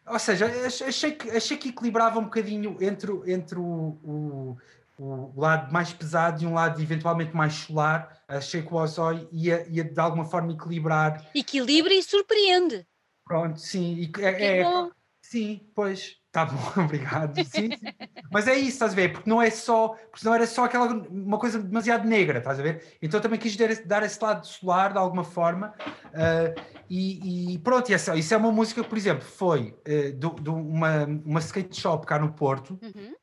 [0.06, 0.46] Ou seja,
[0.88, 4.58] achei que, achei que equilibrava um bocadinho entre, entre o, o,
[5.00, 8.22] o lado mais pesado e um lado eventualmente mais solar.
[8.28, 11.28] Achei que o Ozói ia, ia de alguma forma equilibrar.
[11.34, 12.88] Equilibra e surpreende.
[13.30, 14.12] Pronto, sim.
[14.18, 14.90] É, é,
[15.22, 16.18] sim, pois.
[16.32, 17.36] Tá bom, obrigado.
[17.36, 17.70] Sim, sim.
[18.32, 19.14] Mas é isso, estás a ver?
[19.14, 22.64] Porque não é só, porque não era só aquela uma coisa demasiado negra, estás a
[22.64, 22.98] ver?
[23.00, 23.56] Então também quis
[23.86, 25.76] dar esse lado solar de alguma forma.
[26.08, 26.60] Uh,
[26.90, 30.50] e, e, pronto, e essa, isso é uma música que, por exemplo, foi uh, de,
[30.50, 33.14] uma, uma skate shop cá no Porto uhum.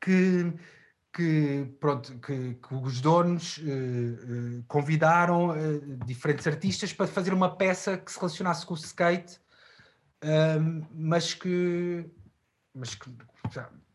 [0.00, 0.54] que
[1.18, 7.56] que, pronto, que, que os donos uh, uh, convidaram uh, diferentes artistas para fazer uma
[7.56, 9.40] peça que se relacionasse com o skate,
[10.94, 12.08] mas que
[12.72, 13.10] mas que,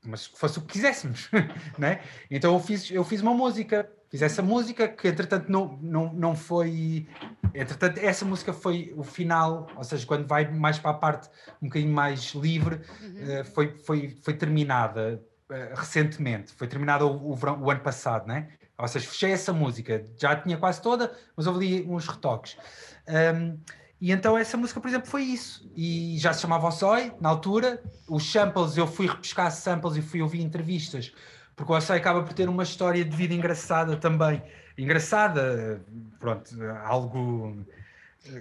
[0.05, 1.29] mas que fosse o que quiséssemos,
[1.79, 2.01] né?
[2.29, 6.35] Então eu fiz, eu fiz uma música, fiz essa música que entretanto não, não, não
[6.35, 7.07] foi,
[7.53, 11.29] entretanto essa música foi o final, ou seja, quando vai mais para a parte
[11.61, 13.45] um bocadinho mais livre, uhum.
[13.45, 15.32] foi, foi, foi terminada eh,
[15.75, 18.49] recentemente, foi terminado o, o, o, ano passado, né?
[18.77, 22.57] Ou seja, fechei essa música, já tinha quase toda, mas houve ali uns retoques.
[23.07, 23.57] Um,
[24.01, 25.71] e então essa música, por exemplo, foi isso.
[25.75, 27.81] E já se chamava Osoi, na altura.
[28.09, 31.13] Os samples, eu fui repescar samples e fui ouvir entrevistas,
[31.55, 34.41] porque o Osoi acaba por ter uma história de vida engraçada também.
[34.77, 35.81] Engraçada,
[36.19, 36.49] pronto,
[36.83, 37.63] algo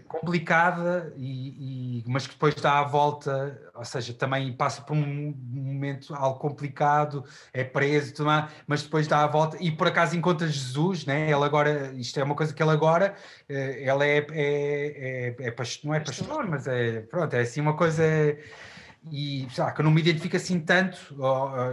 [0.06, 5.34] complicada, e, e, mas que depois dá a volta, ou seja, também passa por um
[5.50, 10.16] momento algo complicado, é preso, tudo mais, mas depois dá a volta e por acaso
[10.16, 11.24] encontra Jesus, né?
[11.24, 13.14] ele agora, isto é uma coisa que ele agora,
[13.48, 17.60] eh, ele é, é, é, é pastor, não é pastor, mas é, pronto, é assim
[17.60, 18.04] uma coisa
[19.10, 20.96] e sei lá, que eu não me identifico assim tanto,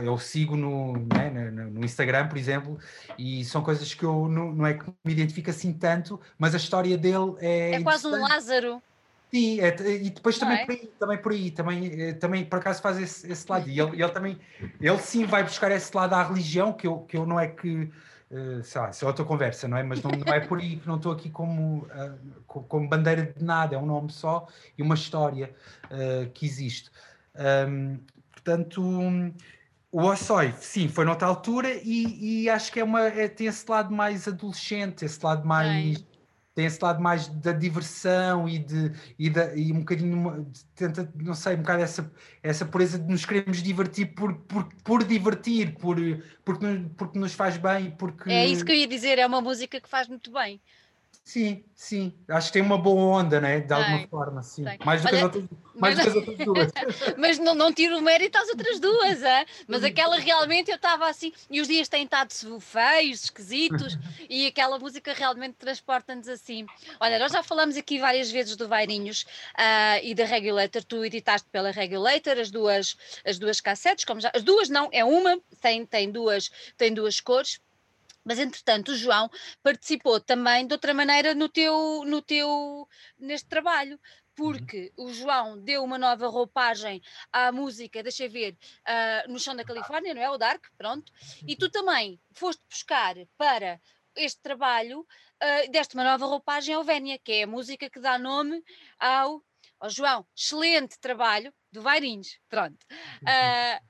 [0.03, 2.79] eu sigo no, né, no Instagram, por exemplo,
[3.17, 6.57] e são coisas que eu não, não é que me identifico assim tanto, mas a
[6.57, 7.75] história dele é.
[7.75, 8.81] É quase um Lázaro.
[9.31, 10.65] Sim, é, e depois também, é?
[10.65, 13.69] por aí, também por aí, também, eh, também por acaso faz esse, esse lado.
[13.69, 14.39] E ele, ele também,
[14.81, 17.91] ele sim vai buscar esse lado à religião, que eu, que eu não é que.
[18.31, 19.81] Uh, sei lá, isso é outra conversa, não é?
[19.81, 23.43] Mas não, não é por aí que não estou aqui como, uh, como bandeira de
[23.43, 25.51] nada, é um nome só e uma história
[25.85, 26.91] uh, que existe.
[27.39, 27.99] Um,
[28.31, 28.81] portanto,
[29.91, 33.65] o Ossoy, sim, foi noutra altura e, e acho que é uma, é, tem esse
[33.69, 36.05] lado mais adolescente, esse lado mais.
[36.55, 41.33] Tem esse lado mais da diversão e, de, e, da, e um bocadinho, tenta, não
[41.33, 42.11] sei, um bocado essa,
[42.43, 45.95] essa pureza de nos queremos divertir por, por, por divertir, por,
[46.43, 47.91] porque, nos, porque nos faz bem.
[47.91, 48.29] Porque...
[48.29, 50.59] É isso que eu ia dizer, é uma música que faz muito bem.
[51.29, 52.11] Sim, sim.
[52.27, 53.59] Acho que tem uma boa onda, né?
[53.59, 54.63] De alguma forma, sim.
[54.63, 54.79] Tem.
[54.83, 56.71] Mais do que as outras, mais do que as outras duas.
[57.19, 59.45] mas não, não tiro o mérito às outras duas, é?
[59.67, 63.95] mas aquela realmente eu estava assim, e os dias têm estado feios, esquisitos,
[64.27, 66.65] e aquela música realmente transporta-nos assim.
[66.99, 69.21] Olha, nós já falamos aqui várias vezes do Vairinhos
[69.53, 74.31] uh, e da Regulator, tu editaste pela Regulator as duas, as duas cassetes, como já,
[74.33, 77.59] as duas não, é uma, tem, tem, duas, tem duas cores
[78.29, 79.27] mas entretanto o João
[79.63, 83.99] participou também de outra maneira no teu, no teu neste trabalho, uhum.
[84.35, 85.05] porque uhum.
[85.05, 87.01] o João deu uma nova roupagem
[87.33, 88.55] à música, deixa eu ver,
[88.87, 90.29] uh, no chão da Califórnia, não é?
[90.29, 91.11] O Dark, pronto.
[91.47, 93.81] E tu também foste buscar para
[94.15, 98.19] este trabalho, uh, deste uma nova roupagem ao Vénia, que é a música que dá
[98.19, 98.63] nome
[98.99, 99.43] ao,
[99.79, 100.23] ao João.
[100.37, 102.77] Excelente trabalho do Vairins, pronto.
[103.23, 103.89] Uh,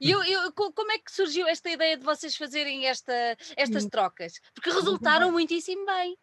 [0.00, 4.34] e eu, eu, como é que surgiu esta ideia de vocês fazerem esta, estas trocas?
[4.54, 6.16] Porque resultaram muitíssimo bem.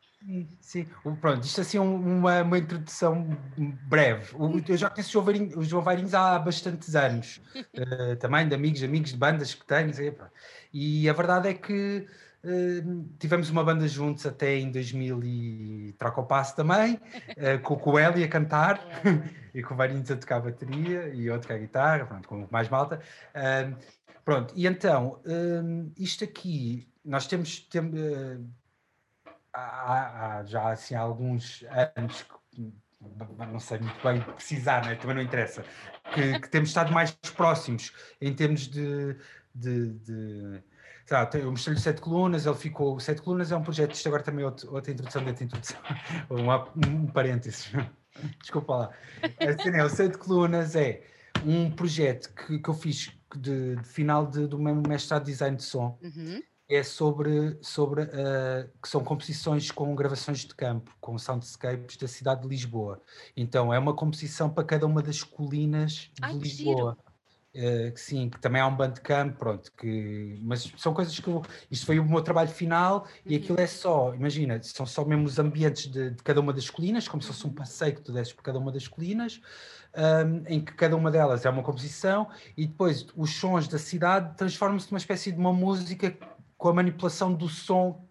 [0.60, 0.88] Sim,
[1.22, 3.38] pronto, isto assim é uma, uma introdução
[3.88, 4.36] breve.
[4.68, 5.20] Eu já conheço
[5.56, 9.92] o João Vairinhos há bastantes anos, uh, também de amigos, amigos de bandas que tenho,
[10.74, 12.08] e a verdade é que
[12.46, 17.90] uh, tivemos uma banda juntos até em 2000 e troca o passo também, uh, com,
[17.90, 18.80] o Eli a cantar
[19.54, 22.70] e com o Vairinhos a tocar a bateria e outro a guitarra, pronto, com mais
[22.70, 23.02] malta.
[23.34, 23.76] Uh,
[24.24, 25.22] pronto, e então,
[25.98, 28.00] isto aqui, nós temos, temos
[29.54, 31.64] há, há, já assim, há alguns
[31.96, 32.26] anos,
[33.52, 34.96] não sei muito bem precisar, né?
[34.96, 35.64] também não interessa,
[36.14, 39.16] que, que, temos estado mais próximos em termos de.
[39.54, 40.64] de, de
[41.12, 43.00] lá, eu mostrei-lhe Sete Colunas, ele ficou.
[43.00, 45.80] Sete Colunas é um projeto, isto agora também é outro, outra introdução dentro da introdução,
[46.32, 47.72] um, um parênteses,
[48.42, 48.92] desculpa lá.
[49.40, 51.02] Assim, é, o Sete Colunas é
[51.46, 55.58] um projeto que, que eu fiz de, de final de, do meu mestrado de design
[55.58, 56.00] de som.
[56.02, 62.08] Uhum é sobre, sobre uh, que são composições com gravações de campo, com soundscapes da
[62.08, 63.02] cidade de Lisboa.
[63.38, 66.98] Então é uma composição para cada uma das colinas de Ai, Lisboa.
[67.56, 71.42] Uh, que sim, que também há um campo pronto, que, mas são coisas que eu,
[71.72, 73.32] isto foi o meu trabalho final uhum.
[73.32, 76.70] e aquilo é só, imagina, são só mesmo os ambientes de, de cada uma das
[76.70, 77.56] colinas, como se fosse um uhum.
[77.56, 79.40] passeio que tu desces por cada uma das colinas,
[79.96, 82.28] um, em que cada uma delas é uma composição
[82.58, 86.14] e depois os sons da cidade transformam-se numa espécie de uma música
[86.58, 88.06] com a manipulação do som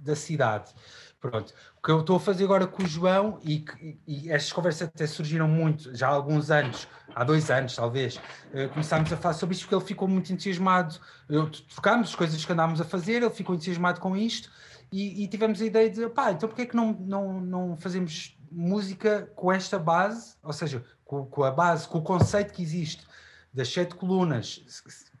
[0.00, 0.74] da cidade.
[1.30, 1.54] Pronto.
[1.78, 3.64] O que eu estou a fazer agora com o João, e,
[4.06, 8.68] e, estas conversas até surgiram muito, já há alguns anos, há dois anos talvez, uh,
[8.74, 11.00] começámos a falar sobre isto porque ele ficou muito entusiasmado.
[11.26, 14.50] Eu, trocámos as coisas que andávamos a fazer, ele ficou entusiasmado com isto
[14.92, 18.36] e, e tivemos a ideia de, pá, então porquê é que não, não, não fazemos
[18.52, 23.02] música com esta base, ou seja, com, com a base, com o conceito que existe
[23.50, 24.62] das sete colunas,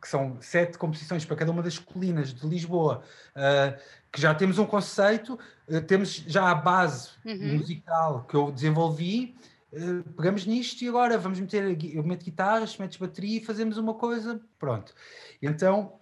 [0.02, 3.80] que são sete composições para cada uma das colinas de Lisboa, uh,
[4.12, 5.38] que já temos um conceito,
[5.86, 7.58] temos já a base uhum.
[7.58, 9.36] musical que eu desenvolvi,
[9.72, 13.94] uh, pegamos nisto e agora vamos meter, eu meto guitarras, metes bateria e fazemos uma
[13.94, 14.94] coisa, pronto.
[15.40, 15.94] Então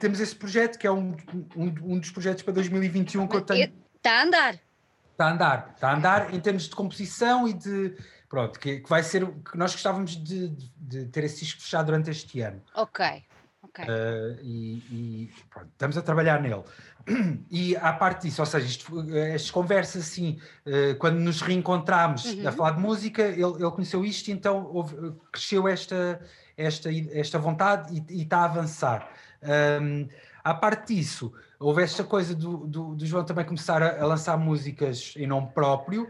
[0.00, 1.16] temos esse projeto que é um,
[1.56, 3.72] um, um dos projetos para 2021 que eu tenho.
[3.94, 4.60] Está a andar.
[5.12, 7.94] Está a andar, está a andar em termos de composição e de
[8.28, 11.62] Pronto, que, que vai ser o que nós gostávamos de, de, de, ter esse disco
[11.62, 12.62] fechado durante este ano.
[12.74, 13.24] Ok.
[13.62, 13.84] Okay.
[13.84, 16.62] Uh, e, e pronto, estamos a trabalhar nele.
[17.50, 22.48] E à parte disso, ou seja, isto, estas conversas assim, uh, quando nos reencontramos uhum.
[22.48, 26.20] a falar de música, ele, ele conheceu isto, então houve, cresceu esta,
[26.56, 29.08] esta, esta vontade e, e está a avançar.
[29.42, 30.08] Um,
[30.44, 34.36] à parte disso, houve esta coisa do, do, do João também começar a, a, lançar
[34.36, 36.08] músicas em nome próprio,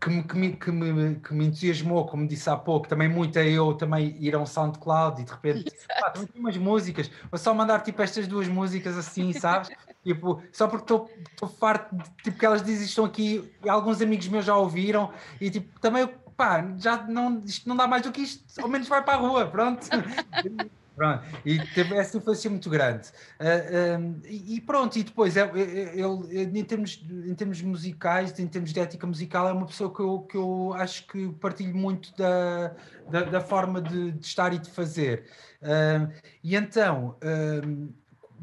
[0.00, 3.36] que, me, que, me, que, me, que me entusiasmou, como disse há pouco, também muito
[3.38, 5.64] a eu também ir a um SoundCloud e de repente,
[6.00, 9.70] pá, umas músicas, vou só mandar tipo estas duas músicas assim, sabes?
[10.02, 14.28] Tipo, só porque estou farto, de, tipo, que elas dizem estão aqui e alguns amigos
[14.28, 18.22] meus já ouviram e tipo, também, pá, já não, isto não dá mais do que
[18.22, 19.86] isto, ao menos vai para a rua, pronto.
[20.94, 23.08] Pronto, e teve essa influência muito grande.
[23.08, 28.72] Uh, ah, um, e, pronto, e depois, ele, em, termos, em termos musicais, em termos
[28.72, 32.74] de ética musical, é uma pessoa que eu, que eu acho que partilho muito da,
[33.10, 35.24] da, da forma de, de, estar e de fazer.
[35.62, 36.12] Uh,
[36.44, 37.16] e então,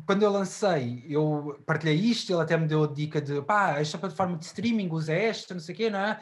[0.06, 3.98] quando eu lancei, eu partilhei isto, ele até me deu a dica de pá, esta
[3.98, 6.20] plataforma de streaming usa esta, não sei o quê, não é?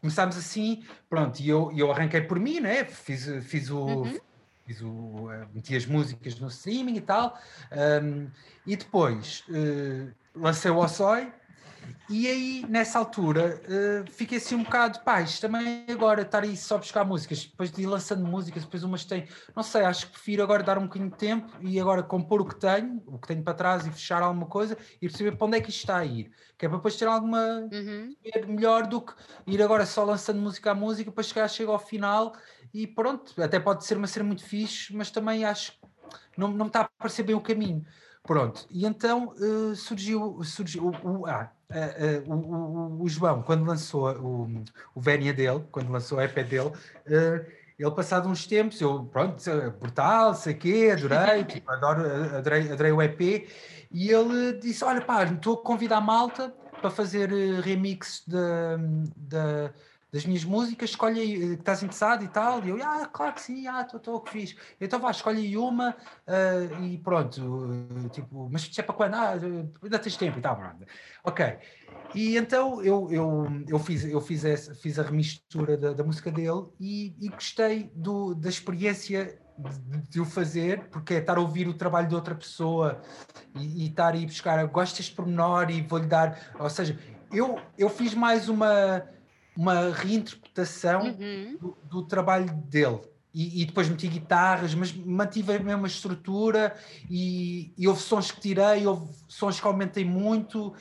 [0.00, 2.84] Começámos assim, pronto, e eu, eu arranquei por mim, né?
[2.84, 3.78] Fiz, fiz o.
[3.78, 4.18] Uhum
[4.66, 7.38] fiz o, uh, meti as músicas no streaming e tal,
[8.02, 8.28] um,
[8.66, 11.32] e depois uh, lancei o Ossoy
[12.08, 16.56] E aí, nessa altura, uh, fiquei assim um bocado, pá, isto também agora estar aí
[16.56, 19.26] só buscar músicas, depois de ir lançando músicas, depois umas têm,
[19.56, 22.44] não sei, acho que prefiro agora dar um bocadinho de tempo e agora compor o
[22.44, 25.56] que tenho, o que tenho para trás e fechar alguma coisa e perceber para onde
[25.56, 26.30] é que isto está a ir.
[26.58, 27.68] Que é para depois ter alguma.
[27.72, 28.14] Uhum.
[28.46, 29.14] melhor do que
[29.46, 32.34] ir agora só lançando música a música, depois chegar, chega ao final
[32.74, 36.66] e pronto, até pode ser uma cena muito fixe, mas também acho que não, não
[36.66, 37.84] me está a parecer bem o caminho.
[38.24, 44.10] Pronto, e então uh, surgiu, surgiu o, ah, uh, uh, o, o, João, quando lançou
[44.12, 44.64] o,
[44.94, 46.72] o Vénia dele, quando lançou a EP dele,
[47.78, 49.42] ele passado uns tempos, eu, pronto,
[49.80, 52.02] brutal, sei quê, adorei, tipo, adoro,
[52.36, 53.20] adorei, adorei o EP,
[53.90, 57.28] e ele disse, olha pá, estou a convidar a malta para fazer
[57.60, 59.72] remix da
[60.12, 62.62] das minhas músicas, escolhe aí, que estás interessado e tal.
[62.64, 64.56] E eu, ah, claro que sim, ah, estou que fiz.
[64.78, 67.40] Então vá, escolhe uma uh, e pronto.
[67.40, 69.14] Uh, tipo, mas isto é para quando?
[69.14, 69.32] Ah,
[69.82, 70.84] ainda tens tempo e tal, pronto.
[71.24, 71.58] Ok.
[72.14, 76.30] E então eu, eu, eu, fiz, eu fiz, essa, fiz a remistura da, da música
[76.30, 81.40] dele e, e gostei do, da experiência de, de, o fazer, porque é estar a
[81.40, 83.00] ouvir o trabalho de outra pessoa
[83.54, 86.52] e, e estar aí buscar, gosto deste pormenor e vou-lhe dar.
[86.58, 86.98] Ou seja,
[87.32, 89.02] eu, eu fiz mais uma
[89.56, 91.58] uma reinterpretação uhum.
[91.60, 93.00] do, do, trabalho dele.
[93.34, 96.74] E, e, depois meti guitarras, mas mantive a mesma estrutura
[97.08, 100.74] e, e houve sons que tirei, houve sons que aumentei muito.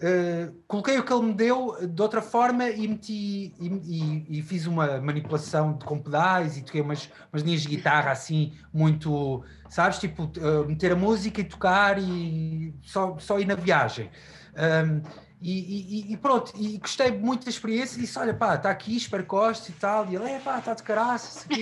[0.00, 4.64] Uh, coloquei o que ele me deu de outra forma e meti e, e fiz
[4.64, 9.98] uma manipulação de com pedais e toquei umas, umas linhas de guitarra assim muito, sabes,
[9.98, 14.08] tipo uh, meter a música e tocar e só, só ir na viagem.
[14.56, 15.02] Um,
[15.40, 18.96] e, e, e, pronto, e gostei muito da experiência e disse: Olha, pá, está aqui,
[18.96, 19.24] espero
[19.68, 20.06] e tal.
[20.10, 21.46] E ele, é pá, está de caraças.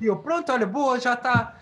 [0.00, 1.56] e eu, pronto, olha, boa, já está.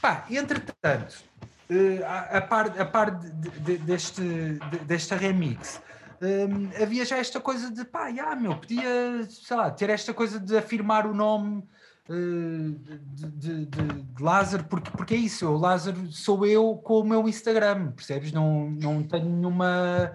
[0.00, 1.24] Pá, entretanto,
[1.70, 5.80] uh, a, a, par, a par de, de, deste, de, desta remix,
[6.20, 10.38] um, havia já esta coisa de pá, já, meu, podia, sei lá, ter esta coisa
[10.38, 11.66] de afirmar o nome
[12.08, 17.28] de, de, de, Lázaro, porque, porque é isso, o Lázaro sou eu com o meu
[17.28, 18.32] Instagram, percebes?
[18.32, 20.12] Não, não tenho nenhuma.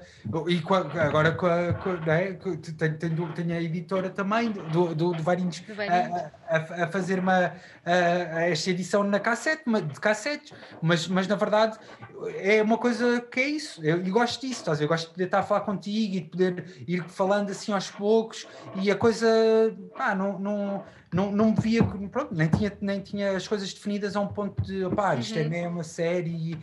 [0.47, 2.33] E com a, agora com a, com, né?
[2.33, 5.61] tenho, tenho, tenho, a editora também do, do, do Varinhos
[6.49, 11.77] a, a, a, fazer uma, esta edição na cassete, de cassete mas, mas na verdade
[12.37, 14.79] é uma coisa que é isso, eu, eu gosto disso, estás?
[14.79, 17.89] eu gosto de poder estar a falar contigo e de poder ir falando assim aos
[17.91, 19.27] poucos e a coisa,
[19.95, 20.83] pá, não, não
[21.13, 24.89] não, não via, pronto, nem tinha, nem tinha as coisas definidas a um ponto de,
[24.95, 25.47] pá, isto é uhum.
[25.47, 26.57] é mesmo a série,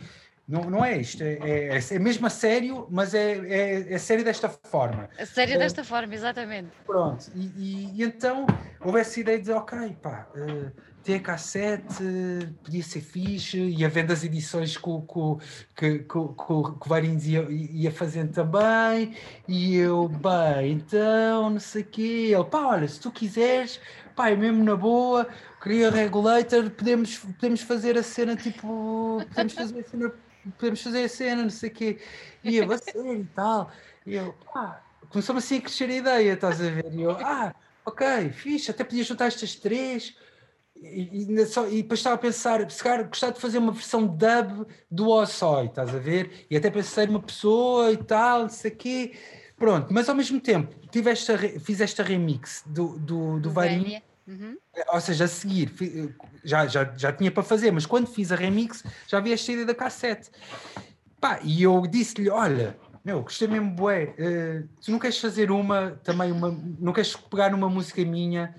[0.47, 4.23] não, não é isto, é, é, é mesmo a sério, mas é, é, é sério
[4.23, 5.07] desta forma.
[5.19, 6.71] A sério é, desta forma, exatamente.
[6.87, 8.47] Pronto, e, e, e, então
[8.79, 10.71] houve essa ideia de ok, pá, uh,
[11.03, 12.03] ter cassete
[12.63, 17.91] podia ser fixe, ia vendo as edições que, com, com, que o Varinhos ia, ia
[17.91, 19.15] fazendo também,
[19.47, 23.79] e eu, bem, então, não sei o quê, ele, pá, olha, se tu quiseres
[24.19, 25.25] pá, é mesmo na boa,
[25.63, 30.13] queria regulator, podemos, podemos fazer a cena tipo, podemos fazer a cena,
[30.57, 32.01] podemos fazer a cena, não sei o quê.
[32.43, 33.71] E eu, a sério e tal.
[34.05, 36.93] E eu, pá, começou-me assim a crescer a ideia, estás a ver?
[36.93, 40.13] E eu, ah, ok, fixe, até podia juntar estas três.
[40.81, 44.07] E, e, só, e depois estava a pensar, se calhar gostava de fazer uma versão
[44.07, 46.45] dub do Osói, estás a ver?
[46.49, 49.13] E até pensei numa pessoa e tal, não sei o quê.
[49.57, 54.55] Pronto, mas ao mesmo tempo tive esta, fiz esta remix do, do, do Varinho Uhum.
[54.93, 55.73] Ou seja, a seguir,
[56.43, 59.65] já, já, já tinha para fazer, mas quando fiz a remix já havia esta ideia
[59.65, 60.29] da cassete.
[61.19, 64.15] Pá, e eu disse-lhe: Olha, meu, gostei mesmo, bué.
[64.17, 68.53] Uh, tu não queres fazer uma, também uma, não queres pegar numa música minha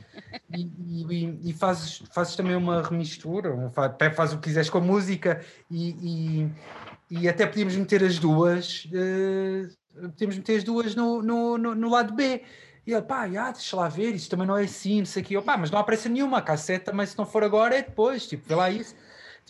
[0.55, 0.63] e,
[1.09, 5.45] e, e fazes, fazes também uma remistura, faz, faz o que quiseres com a música
[5.71, 6.51] e,
[7.11, 11.75] e, e até podíamos meter as duas, uh, podíamos meter as duas no, no, no,
[11.75, 12.43] no lado B.
[12.87, 15.27] E ele, pá, ah, deixa lá ver, isso também não é assim, não sei o
[15.27, 15.37] quê.
[15.37, 18.27] Eu, pá, mas não pressa nenhuma, a cassete também, se não for agora, é depois,
[18.27, 18.97] tipo, vê lá isso.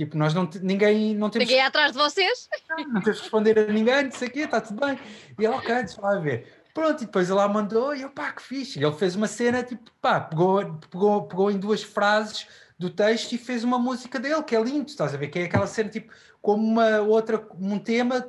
[0.01, 1.47] Tipo, nós não, ninguém, não temos...
[1.47, 2.49] Ninguém é atrás de vocês?
[2.71, 4.99] Não, não temos que responder a ninguém, não sei o quê, está tudo bem.
[5.39, 6.65] E ele, ok, deixa lá ver.
[6.73, 8.81] Pronto, e depois ele lá mandou, e eu, pá, que fixe.
[8.81, 12.47] E ele fez uma cena, tipo, pá, pegou, pegou, pegou em duas frases
[12.79, 15.29] do texto e fez uma música dele, que é lindo, estás a ver?
[15.29, 18.27] Que é aquela cena, tipo, como uma outra, um tema,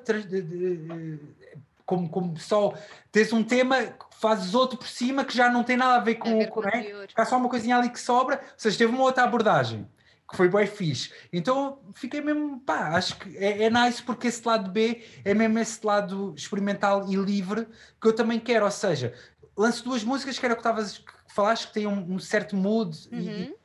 [1.85, 2.73] como, como só
[3.13, 3.77] tens um tema
[4.19, 6.63] fazes outro por cima que já não tem nada a ver com, ver com o
[6.63, 7.07] né?
[7.25, 9.87] Só uma coisinha ali que sobra, ou seja, teve uma outra abordagem
[10.31, 11.11] que foi bem fixe.
[11.31, 15.59] Então fiquei mesmo, pá, acho que é, é nice porque esse lado B é mesmo
[15.59, 17.67] esse lado experimental e livre
[18.01, 19.13] que eu também quero, ou seja,
[19.55, 22.55] lanço duas músicas que era o que estavas que falaste que têm um, um certo
[22.55, 23.19] mood uhum.
[23.19, 23.55] e,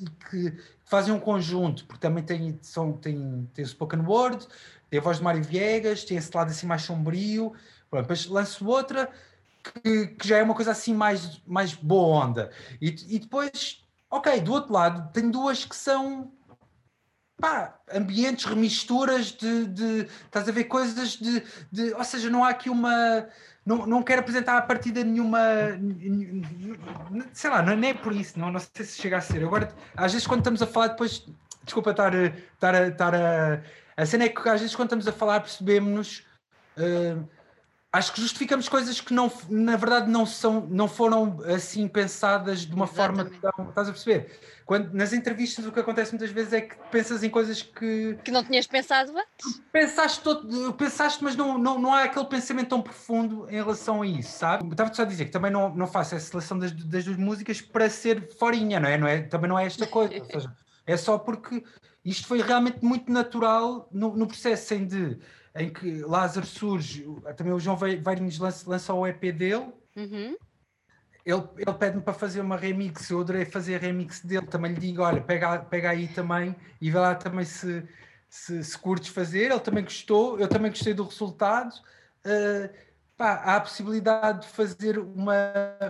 [0.00, 4.46] e, que, que, fazem um conjunto, porque também tem, são, tem, tem o spoken word,
[4.90, 7.54] tem a voz de Mário Viegas, tem esse lado assim mais sombrio,
[7.94, 9.08] Pronto, depois lanço outra
[9.62, 12.50] que, que, já é uma coisa assim mais, mais boa onda.
[12.80, 13.83] E, e depois,
[14.16, 16.30] ok, do outro lado, tem duas que são
[17.40, 21.92] pá, ambientes, remisturas de, de, Estás a ver coisas de, de.
[21.94, 23.28] Ou seja, não há aqui uma.
[23.66, 25.40] Não, não quero apresentar a partida nenhuma.
[27.32, 29.42] Sei lá, não, nem é por isso, não, não sei se chega a ser.
[29.44, 31.26] Agora, às vezes, quando estamos a falar, depois.
[31.64, 33.62] Desculpa estar, estar, estar a.
[33.96, 36.24] A cena é que às vezes, quando estamos a falar, percebemos.
[36.76, 37.26] Uh,
[37.94, 42.74] acho que justificamos coisas que não, na verdade não são, não foram assim pensadas de
[42.74, 43.38] uma Exatamente.
[43.38, 44.36] forma tão, estás a perceber?
[44.66, 48.32] Quando nas entrevistas o que acontece muitas vezes é que pensas em coisas que que
[48.32, 49.62] não tinhas pensado antes.
[49.70, 54.06] Pensaste todo, pensaste, mas não, não, não há aquele pensamento tão profundo em relação a
[54.06, 54.68] isso, sabe?
[54.68, 57.60] Estava só a dizer que também não, não faço a seleção das, das duas músicas
[57.60, 58.98] para ser forinha, não é?
[58.98, 59.22] Não é?
[59.22, 60.52] Também não é esta coisa, ou seja,
[60.84, 61.62] é só porque
[62.04, 65.16] isto foi realmente muito natural no, no processo em de
[65.56, 69.72] em que Lázaro surge, também o João Veirinhos lança, lança o EP dele.
[69.96, 70.36] Uhum.
[71.24, 74.80] Ele, ele pede-me para fazer uma remix, eu adorei fazer a remix dele, também lhe
[74.80, 77.82] digo, olha, pega, pega aí também e vê lá também se,
[78.28, 81.72] se, se curtes fazer, ele também gostou, eu também gostei do resultado.
[82.26, 82.68] Uh,
[83.16, 85.36] pá, há a possibilidade de fazer uma,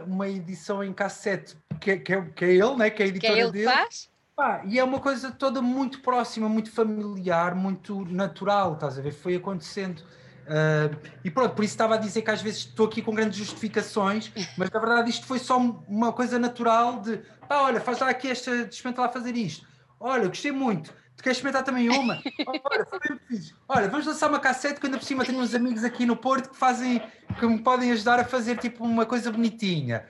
[0.07, 2.91] uma edição em cassete, que, que, é, que é ele, né?
[2.91, 3.65] que é a editora que é ele dele.
[3.65, 4.11] Faz?
[4.37, 9.13] Pá, e é uma coisa toda muito próxima, muito familiar, muito natural, estás a ver?
[9.13, 10.01] Foi acontecendo.
[10.45, 13.39] Uh, e pronto, por isso estava a dizer que às vezes estou aqui com grandes
[13.39, 17.19] justificações, mas na verdade isto foi só uma coisa natural de
[17.49, 19.67] pá, olha, faz lá aqui esta, experimenta lá fazer isto.
[20.01, 20.93] Olha, gostei muito.
[21.17, 22.21] Tu queres experimentar também uma?
[22.65, 23.55] Olha, foi bem fixe.
[23.69, 26.51] Olha, vamos lançar uma cassete que ainda por cima tenho uns amigos aqui no Porto
[26.51, 27.01] que fazem,
[27.39, 30.05] que me podem ajudar a fazer tipo uma coisa bonitinha.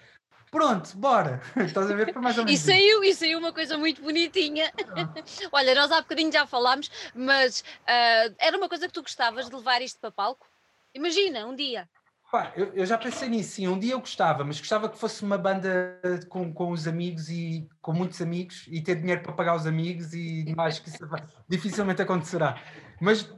[0.55, 1.41] Pronto, bora.
[1.67, 2.13] Estás a ver?
[2.13, 2.61] Foi mais ou menos.
[2.61, 4.73] E saiu, e saiu uma coisa muito bonitinha.
[4.97, 5.13] Ah.
[5.51, 9.57] Olha, nós há bocadinho já falámos, mas uh, era uma coisa que tu gostavas de
[9.57, 10.47] levar isto para palco?
[10.95, 11.89] Imagina, um dia.
[12.31, 13.67] Pá, eu, eu, já pensei nisso, sim.
[13.67, 17.69] Um dia eu gostava, mas gostava que fosse uma banda com, com os amigos e
[17.83, 20.99] com muitos amigos e ter dinheiro para pagar os amigos e mais que isso
[21.51, 22.63] dificilmente acontecerá.
[23.01, 23.29] Mas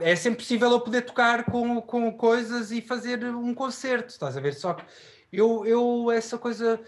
[0.00, 4.40] é sempre possível eu poder tocar com, com coisas e fazer um concerto, estás a
[4.40, 4.54] ver?
[4.54, 4.84] Só que
[5.32, 6.80] eu, eu essa coisa.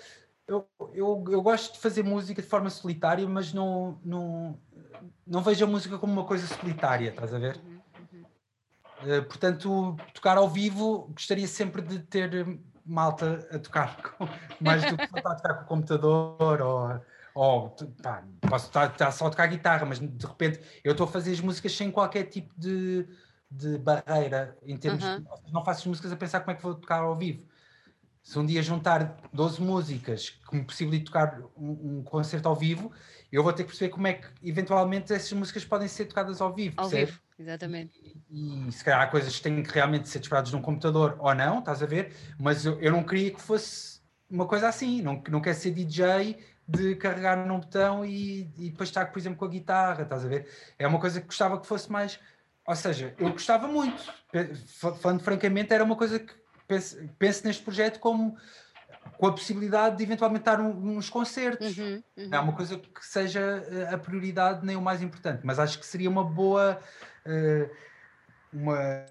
[0.47, 4.59] Eu, eu, eu gosto de fazer música de forma solitária, mas não, não,
[5.27, 7.59] não vejo a música como uma coisa solitária, estás a ver?
[9.03, 14.29] Uh, portanto, tocar ao vivo, gostaria sempre de ter malta a tocar, com,
[14.61, 17.01] mais do que estar a tocar com o computador ou,
[17.35, 17.71] ou
[18.03, 21.33] pá, posso estar, estar, só a tocar guitarra, mas de repente eu estou a fazer
[21.33, 23.09] as músicas sem qualquer tipo de,
[23.51, 25.21] de barreira em termos uhum.
[25.21, 27.43] de, não faço as músicas a pensar como é que vou tocar ao vivo
[28.25, 32.91] se um dia juntar 12 músicas que me possibilite tocar um, um, concerto ao vivo,
[33.31, 36.53] eu vou ter que perceber como é que eventualmente essas músicas podem ser tocadas ao
[36.53, 36.75] vivo.
[36.79, 37.13] Ao percebe?
[37.13, 37.93] vivo, exatamente.
[38.31, 41.35] E, e, se calhar há coisas que têm que realmente ser disparadas num computador ou
[41.35, 42.15] não, estás a ver?
[42.39, 44.01] Mas eu, eu não queria que fosse
[44.31, 48.89] uma coisa assim, não, não quer ser DJ de carregar num botão e, e depois
[48.89, 50.49] estar, por exemplo, com a guitarra, estás a ver?
[50.79, 52.19] É uma coisa que gostava que fosse mais.
[52.67, 54.03] Ou seja, eu gostava muito,
[55.03, 56.33] falando francamente, era uma coisa que
[56.67, 58.37] penso, penso neste projeto como
[59.19, 61.77] com a possibilidade de eventualmente estar um, uns concertos.
[61.77, 62.29] Uhum, uhum.
[62.29, 63.41] Não é uma coisa que seja
[63.71, 66.79] eh, a prioridade nem o mais importante, mas acho que seria uma boa.
[67.27, 67.71] Uh,
[68.55, 69.05] uma,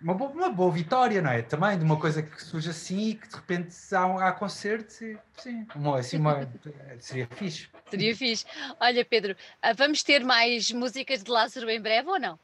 [0.00, 1.42] uma, boa, uma boa vitória, não é?
[1.42, 5.18] Também de uma coisa que surge assim e que de repente há, há concertos e
[5.36, 6.48] sim, uma, assim, uma,
[6.98, 7.68] seria fixe.
[7.90, 8.46] Seria fixe.
[8.80, 12.38] Olha, Pedro, ah, vamos ter mais músicas de Lázaro em breve ou não?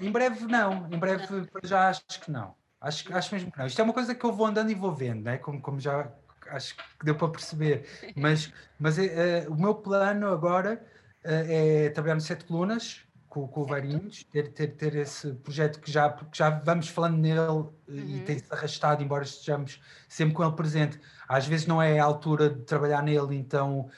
[0.00, 1.46] Em breve não, em breve não.
[1.62, 2.54] já acho que não.
[2.84, 3.66] Acho, acho mesmo que não.
[3.66, 5.38] Isto é uma coisa que eu vou andando e vou vendo, né?
[5.38, 6.06] como, como já
[6.50, 7.86] acho que deu para perceber.
[8.14, 10.84] Mas, mas é, é, o meu plano agora
[11.24, 15.80] é, é trabalhar no Sete Colunas, com, com o Varinhos, ter, ter, ter esse projeto
[15.80, 17.72] que já, já vamos falando nele uhum.
[17.88, 21.00] e tem-se arrastado, embora estejamos sempre com ele presente.
[21.26, 23.90] Às vezes não é a altura de trabalhar nele, então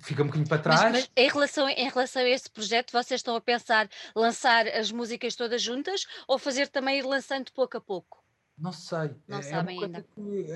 [0.00, 0.82] fica um bocadinho para trás.
[0.82, 4.90] Mas, mas, em, relação, em relação a esse projeto, vocês estão a pensar lançar as
[4.90, 8.22] músicas todas juntas ou fazer também ir lançando pouco a pouco?
[8.58, 9.14] Não sei.
[9.26, 10.04] Não é, sabem ainda.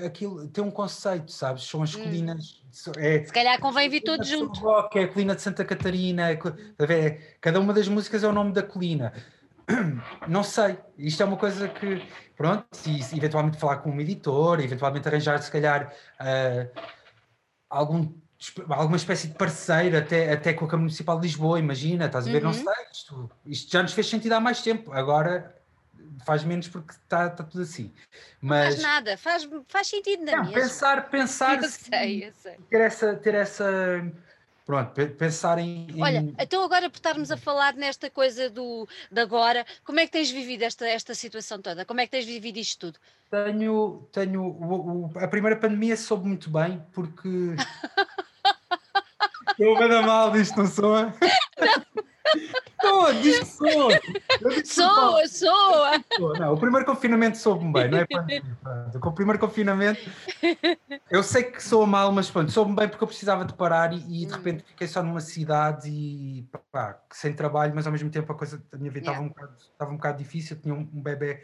[0.05, 1.63] aquilo tem um conceito, sabes?
[1.63, 2.03] São as hum.
[2.03, 2.61] colinas.
[2.97, 4.59] É, Se calhar convém vir todos juntos.
[4.59, 6.29] Rock, é a colina de Santa Catarina.
[6.29, 6.39] É,
[6.79, 7.09] é,
[7.39, 9.13] cada uma das músicas é o nome da colina.
[10.27, 10.77] Não sei.
[10.97, 12.05] Isto é uma coisa que.
[12.35, 16.81] Pronto, e eventualmente falar com um editor, eventualmente arranjar, se calhar, uh,
[17.69, 18.11] algum
[18.69, 22.31] alguma espécie de parceiro, até, até com a Câmara Municipal de Lisboa, imagina, estás a
[22.31, 22.43] ver?
[22.43, 22.51] Uhum.
[22.51, 25.55] Não sei, isto, isto já nos fez sentido há mais tempo, agora
[26.25, 27.91] faz menos porque está tá tudo assim.
[28.41, 32.57] Mas, não faz nada, faz, faz sentido na não, Pensar, pensar, eu sei, eu sei.
[32.69, 34.11] ter essa, ter essa
[34.65, 39.21] pronto, pensar em, em, Olha, então agora por estarmos a falar nesta coisa do de
[39.21, 41.85] agora, como é que tens vivido esta, esta situação toda?
[41.85, 42.99] Como é que tens vivido isto tudo?
[43.29, 47.29] Tenho, tenho o, o, a primeira pandemia soube muito bem porque
[49.59, 50.93] estou a mal disto, não sou?
[50.93, 51.13] Não.
[52.81, 53.99] Soa, diz que soa.
[54.65, 56.37] Soa, soa.
[56.39, 58.99] Não, o primeiro confinamento soube-me bem, não é?
[58.99, 60.01] Com o primeiro confinamento,
[61.09, 64.23] eu sei que soa mal, mas pronto, soube-me bem porque eu precisava de parar e,
[64.23, 64.37] e de hum.
[64.37, 68.61] repente fiquei só numa cidade e pá, sem trabalho, mas ao mesmo tempo a coisa,
[68.73, 69.25] a minha vida estava yeah.
[69.25, 71.43] um, bocado, estava um bocado difícil, eu tinha um, um bebê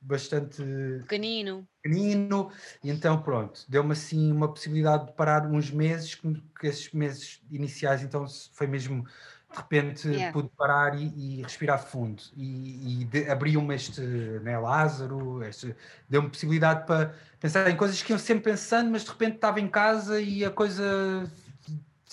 [0.00, 0.62] bastante
[1.02, 1.66] pequenino.
[1.82, 2.50] pequenino,
[2.82, 8.02] e então pronto, deu-me assim uma possibilidade de parar uns meses, que, esses meses iniciais
[8.02, 9.04] então foi mesmo
[9.50, 10.32] de repente yeah.
[10.32, 15.74] pude parar e, e, respirar fundo e, e abriu-me este né, Lázaro, este,
[16.08, 19.68] deu-me possibilidade para pensar em coisas que eu sempre pensando, mas de repente estava em
[19.68, 21.30] casa e a coisa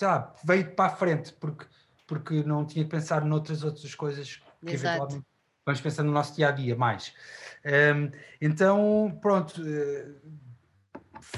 [0.00, 1.66] lá, veio para a frente porque,
[2.06, 4.96] porque não tinha que pensar noutras outras coisas que Exato.
[4.96, 5.33] eventualmente
[5.64, 7.12] vamos pensar no nosso dia a dia mais.
[7.64, 8.10] Um,
[8.40, 10.14] então, pronto, uh,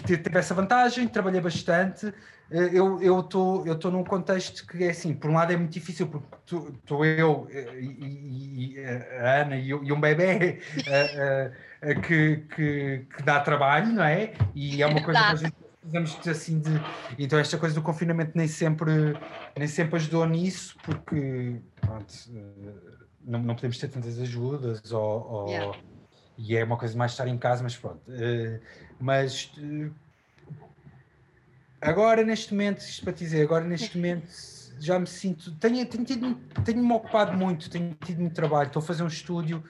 [0.05, 2.12] teve essa vantagem, trabalhei bastante
[2.51, 5.73] eh, eu estou eu tô num contexto que é assim, por um lado é muito
[5.73, 10.61] difícil, porque estou eu eh, e, e, a Ana e, e um bebê
[12.07, 14.32] que, que, que, dá trabalho, não é?
[14.55, 16.70] E é uma coisa que a gente precisamos assim de.
[17.19, 19.16] Então esta coisa do confinamento nem sempre,
[19.57, 22.15] nem sempre ajudou nisso, porque pronto,
[23.27, 25.78] não, não podemos ter tantas ajudas ou, ou yeah.
[26.39, 28.01] e é uma coisa mais estar em casa, mas pronto.
[28.98, 29.51] mas
[31.81, 34.28] Agora, neste momento, isto para dizer, agora neste momento
[34.81, 35.55] já me sinto.
[35.57, 36.35] Tenho, tenho, tido,
[36.65, 38.66] tenho-me ocupado muito, tenho tido muito trabalho.
[38.66, 39.62] Estou a fazer um estúdio,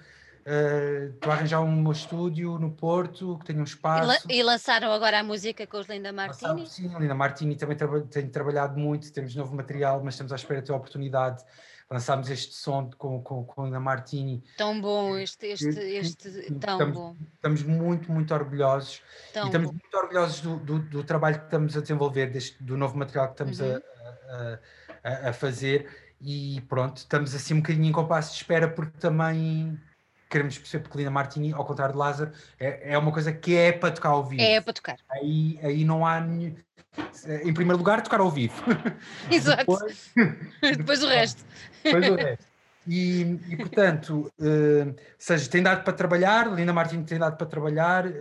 [0.47, 4.27] uh, estou a arranjar um estúdio no Porto, que tenha um espaço.
[4.29, 6.67] E, lançaram agora a música com os Linda Martini?
[6.67, 10.37] Sim, a Linda Martini também traba, tem trabalhado muito, temos novo material, mas estamos à
[10.37, 11.45] espera de ter a oportunidade
[11.91, 14.43] lançámos este som com, com, com a Martini.
[14.57, 17.17] Tão bom, este, este, este tão estamos, bom.
[17.35, 19.01] Estamos muito, muito orgulhosos.
[19.33, 19.73] Tão e estamos bom.
[19.73, 23.35] muito orgulhosos do, do, do, trabalho que estamos a desenvolver, deste, do novo material que
[23.35, 23.81] estamos uhum.
[24.29, 24.59] a,
[25.05, 25.89] a, a, fazer.
[26.21, 29.79] E pronto, estamos assim um bocadinho em compasso de espera, porque também
[30.29, 33.73] queremos perceber, porque Lina Martini, ao contrário de Lázaro, é, é uma coisa que é
[33.73, 34.43] para tocar ao vivo.
[34.43, 34.97] É para tocar.
[35.11, 38.55] Aí, aí não há em primeiro lugar, tocar ao vivo.
[39.31, 39.61] Exato.
[39.61, 40.13] Depois,
[40.77, 41.45] depois o resto.
[41.83, 42.56] Depois o resto.
[42.87, 48.07] E, e portanto, uh, seja, tem dado para trabalhar, Lina Martins tem dado para trabalhar,
[48.07, 48.13] uh,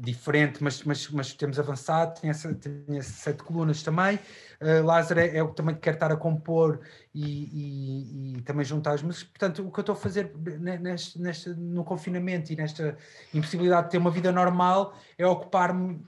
[0.00, 4.18] diferente, mas, mas, mas temos avançado, tem, essa, tem essas sete colunas também.
[4.60, 6.80] Uh, Lázaro é, é, o que também quer estar a compor
[7.14, 9.28] e, e, e, também juntar as músicas.
[9.28, 10.32] Portanto, o que eu estou a fazer
[10.80, 12.96] neste, neste, no confinamento e nesta
[13.32, 16.04] impossibilidade de ter uma vida normal é ocupar-me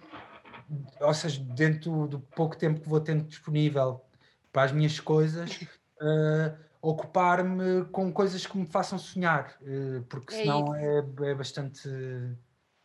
[1.01, 4.05] ou seja, dentro do pouco tempo que vou tendo disponível
[4.52, 5.62] para as minhas coisas,
[6.01, 11.88] uh, ocupar-me com coisas que me façam sonhar, uh, porque é senão é, é, bastante.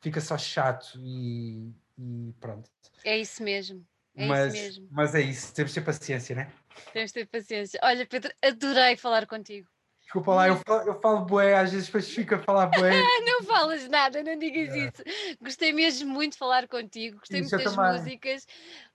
[0.02, 2.70] fica só chato e, e, pronto.
[3.04, 3.86] É isso mesmo.
[4.16, 4.88] É mas, isso mesmo.
[4.92, 6.52] Mas é isso, temos de ter paciência, né?
[6.92, 7.80] Temos de ter paciência.
[7.84, 9.68] Olha, Pedro, adorei falar contigo.
[10.14, 12.92] Desculpa lá, eu falo, eu falo bué, às vezes depois fico a falar bué.
[13.26, 14.78] não falas nada, não digas é.
[14.78, 15.38] isso.
[15.42, 18.46] Gostei mesmo muito de falar contigo, gostei muito das músicas,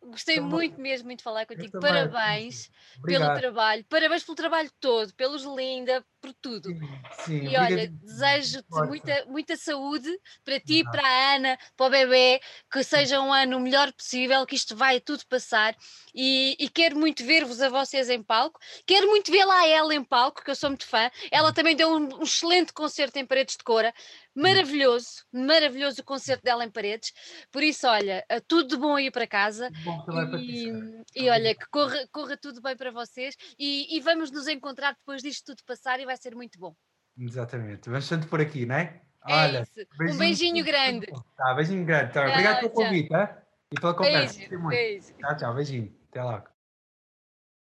[0.02, 0.50] gostei também.
[0.50, 1.80] muito mesmo muito de falar contigo.
[1.80, 2.70] Parabéns
[3.04, 6.68] pelo trabalho, parabéns pelo trabalho todo, pelos Linda, por tudo.
[6.68, 6.80] Sim,
[7.24, 7.48] sim.
[7.48, 10.08] E olha, desejo-te muita, muita saúde
[10.44, 14.44] para ti, para a Ana, para o bebê, que seja um ano o melhor possível,
[14.46, 15.76] que isto vai tudo passar.
[16.14, 20.02] E, e quero muito ver-vos a vocês em palco, quero muito vê-la a ela em
[20.02, 21.10] palco, que eu sou muito fã.
[21.30, 23.94] Ela também deu um, um excelente concerto em Paredes de Cora,
[24.38, 27.12] maravilhoso, maravilhoso o concerto dela em Paredes.
[27.50, 29.70] Por isso, olha, tudo de bom aí para casa.
[29.84, 30.04] Bom
[30.38, 30.68] e,
[31.14, 35.22] e olha, que corra, corra tudo bem para vocês e, e vamos nos encontrar depois
[35.22, 36.74] disto tudo passar e vai ser muito bom.
[37.18, 37.90] Exatamente.
[37.90, 39.02] Vamos tanto por aqui, não é?
[39.26, 39.68] é olha.
[39.98, 41.06] Beijinho, um beijinho grande.
[41.36, 42.12] Tá, beijinho grande.
[42.12, 43.42] Tá, obrigado pelo convite, tá?
[43.72, 44.38] E pela conversa.
[44.38, 45.14] Beijo, beijo.
[45.18, 45.54] Tchau, tchau.
[45.54, 45.98] Beijinho.
[46.10, 46.57] Até logo.